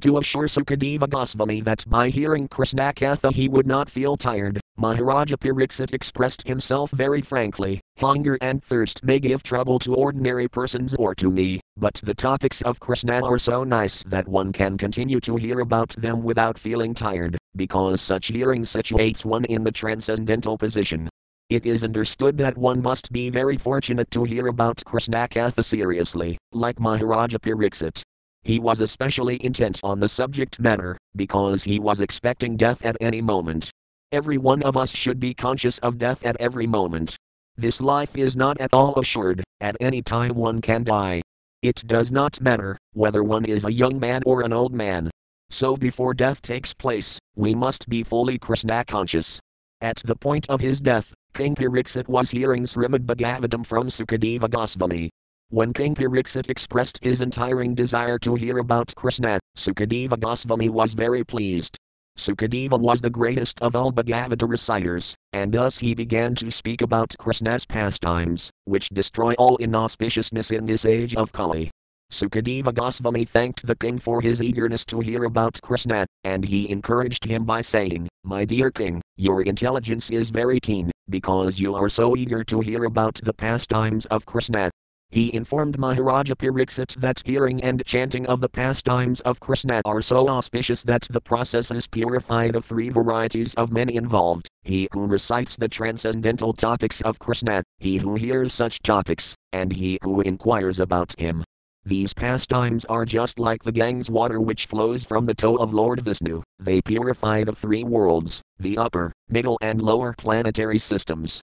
to 0.00 0.18
assure 0.18 0.48
Sukadeva 0.48 1.08
Goswami 1.08 1.60
that 1.60 1.84
by 1.88 2.08
hearing 2.08 2.48
Krishna 2.48 2.92
Katha 2.92 3.32
he 3.32 3.48
would 3.48 3.68
not 3.68 3.88
feel 3.88 4.16
tired, 4.16 4.60
Maharaja 4.76 5.36
Pariksit 5.36 5.94
expressed 5.94 6.48
himself 6.48 6.90
very 6.90 7.20
frankly 7.20 7.79
Hunger 7.98 8.38
and 8.40 8.62
thirst 8.64 9.04
may 9.04 9.18
give 9.18 9.42
trouble 9.42 9.78
to 9.80 9.94
ordinary 9.94 10.48
persons 10.48 10.94
or 10.94 11.14
to 11.16 11.30
me, 11.30 11.60
but 11.76 12.00
the 12.02 12.14
topics 12.14 12.62
of 12.62 12.80
Krishna 12.80 13.20
are 13.22 13.38
so 13.38 13.62
nice 13.62 14.02
that 14.04 14.26
one 14.26 14.52
can 14.52 14.78
continue 14.78 15.20
to 15.20 15.36
hear 15.36 15.60
about 15.60 15.90
them 15.90 16.22
without 16.22 16.58
feeling 16.58 16.94
tired, 16.94 17.36
because 17.56 18.00
such 18.00 18.28
hearing 18.28 18.62
situates 18.62 19.24
one 19.24 19.44
in 19.44 19.64
the 19.64 19.72
transcendental 19.72 20.56
position. 20.56 21.08
It 21.50 21.66
is 21.66 21.84
understood 21.84 22.38
that 22.38 22.56
one 22.56 22.80
must 22.80 23.10
be 23.12 23.28
very 23.28 23.58
fortunate 23.58 24.10
to 24.12 24.24
hear 24.24 24.46
about 24.46 24.82
Krishna 24.86 25.26
Katha 25.28 25.64
seriously, 25.64 26.38
like 26.52 26.78
Maharaja 26.78 27.38
Pariksit. 27.38 28.02
He 28.44 28.58
was 28.58 28.80
especially 28.80 29.44
intent 29.44 29.80
on 29.82 30.00
the 30.00 30.08
subject 30.08 30.58
matter, 30.58 30.96
because 31.16 31.64
he 31.64 31.78
was 31.78 32.00
expecting 32.00 32.56
death 32.56 32.84
at 32.84 32.96
any 33.00 33.20
moment. 33.20 33.70
Every 34.12 34.38
one 34.38 34.62
of 34.62 34.76
us 34.76 34.94
should 34.94 35.20
be 35.20 35.34
conscious 35.34 35.78
of 35.78 35.98
death 35.98 36.24
at 36.24 36.36
every 36.40 36.66
moment. 36.66 37.16
This 37.56 37.80
life 37.80 38.16
is 38.16 38.36
not 38.36 38.60
at 38.60 38.72
all 38.72 38.98
assured, 38.98 39.42
at 39.60 39.76
any 39.80 40.02
time 40.02 40.34
one 40.34 40.60
can 40.60 40.84
die. 40.84 41.22
It 41.62 41.82
does 41.86 42.10
not 42.10 42.40
matter 42.40 42.78
whether 42.94 43.22
one 43.22 43.44
is 43.44 43.64
a 43.64 43.72
young 43.72 44.00
man 44.00 44.22
or 44.24 44.42
an 44.42 44.52
old 44.52 44.72
man. 44.72 45.10
So 45.50 45.76
before 45.76 46.14
death 46.14 46.40
takes 46.40 46.72
place, 46.72 47.18
we 47.36 47.54
must 47.54 47.88
be 47.88 48.02
fully 48.02 48.38
Krishna 48.38 48.84
conscious. 48.84 49.40
At 49.80 50.00
the 50.04 50.16
point 50.16 50.48
of 50.48 50.60
his 50.60 50.80
death, 50.80 51.12
King 51.34 51.54
Pariksit 51.54 52.08
was 52.08 52.30
hearing 52.30 52.64
Srimad 52.64 53.06
Bhagavatam 53.06 53.66
from 53.66 53.88
Sukadeva 53.88 54.48
Goswami. 54.48 55.10
When 55.50 55.72
King 55.72 55.94
Pariksit 55.94 56.48
expressed 56.48 57.02
his 57.02 57.20
entiring 57.20 57.74
desire 57.74 58.18
to 58.20 58.36
hear 58.36 58.58
about 58.58 58.94
Krishna, 58.94 59.40
Sukadeva 59.56 60.18
Goswami 60.18 60.68
was 60.68 60.94
very 60.94 61.24
pleased. 61.24 61.76
Sukadeva 62.16 62.78
was 62.78 63.00
the 63.00 63.10
greatest 63.10 63.60
of 63.62 63.74
all 63.74 63.92
Bhagavata 63.92 64.48
reciters, 64.48 65.14
and 65.32 65.52
thus 65.52 65.78
he 65.78 65.94
began 65.94 66.34
to 66.34 66.50
speak 66.50 66.82
about 66.82 67.16
Krishna's 67.18 67.64
pastimes, 67.64 68.50
which 68.64 68.88
destroy 68.90 69.34
all 69.34 69.56
inauspiciousness 69.58 70.50
in 70.50 70.66
this 70.66 70.84
age 70.84 71.14
of 71.14 71.32
Kali. 71.32 71.70
Sukadeva 72.10 72.74
Goswami 72.74 73.24
thanked 73.24 73.64
the 73.64 73.76
king 73.76 73.98
for 73.98 74.20
his 74.20 74.42
eagerness 74.42 74.84
to 74.86 74.98
hear 74.98 75.24
about 75.24 75.60
Krishna, 75.62 76.06
and 76.24 76.44
he 76.44 76.68
encouraged 76.68 77.24
him 77.24 77.44
by 77.44 77.60
saying, 77.60 78.08
My 78.24 78.44
dear 78.44 78.70
king, 78.70 79.00
your 79.16 79.42
intelligence 79.42 80.10
is 80.10 80.30
very 80.30 80.58
keen, 80.58 80.90
because 81.08 81.60
you 81.60 81.74
are 81.76 81.88
so 81.88 82.16
eager 82.16 82.42
to 82.44 82.60
hear 82.60 82.84
about 82.84 83.14
the 83.22 83.32
pastimes 83.32 84.06
of 84.06 84.26
Krishna. 84.26 84.70
He 85.10 85.34
informed 85.34 85.78
Maharaja 85.78 86.34
Pariksit 86.34 86.94
that 86.96 87.22
hearing 87.24 87.62
and 87.64 87.84
chanting 87.84 88.26
of 88.26 88.40
the 88.40 88.48
pastimes 88.48 89.20
of 89.22 89.40
Krishna 89.40 89.82
are 89.84 90.02
so 90.02 90.28
auspicious 90.28 90.84
that 90.84 91.06
the 91.10 91.20
process 91.20 91.70
is 91.72 91.88
purified 91.88 92.54
of 92.54 92.64
three 92.64 92.90
varieties 92.90 93.54
of 93.54 93.72
men 93.72 93.88
involved 93.88 94.48
he 94.62 94.88
who 94.92 95.06
recites 95.06 95.56
the 95.56 95.68
transcendental 95.68 96.52
topics 96.52 97.00
of 97.00 97.18
Krishna, 97.18 97.62
he 97.78 97.96
who 97.96 98.14
hears 98.14 98.52
such 98.52 98.80
topics, 98.82 99.34
and 99.52 99.72
he 99.72 99.98
who 100.02 100.20
inquires 100.20 100.78
about 100.78 101.18
him. 101.18 101.42
These 101.84 102.12
pastimes 102.12 102.84
are 102.84 103.06
just 103.06 103.38
like 103.38 103.62
the 103.62 103.72
Ganges 103.72 104.10
water 104.10 104.38
which 104.40 104.66
flows 104.66 105.04
from 105.04 105.24
the 105.24 105.34
toe 105.34 105.56
of 105.56 105.72
Lord 105.72 106.02
Vishnu, 106.02 106.42
they 106.58 106.82
purify 106.82 107.42
the 107.42 107.54
three 107.54 107.84
worlds, 107.84 108.42
the 108.58 108.76
upper, 108.76 109.12
middle, 109.28 109.58
and 109.62 109.80
lower 109.80 110.14
planetary 110.16 110.78
systems. 110.78 111.40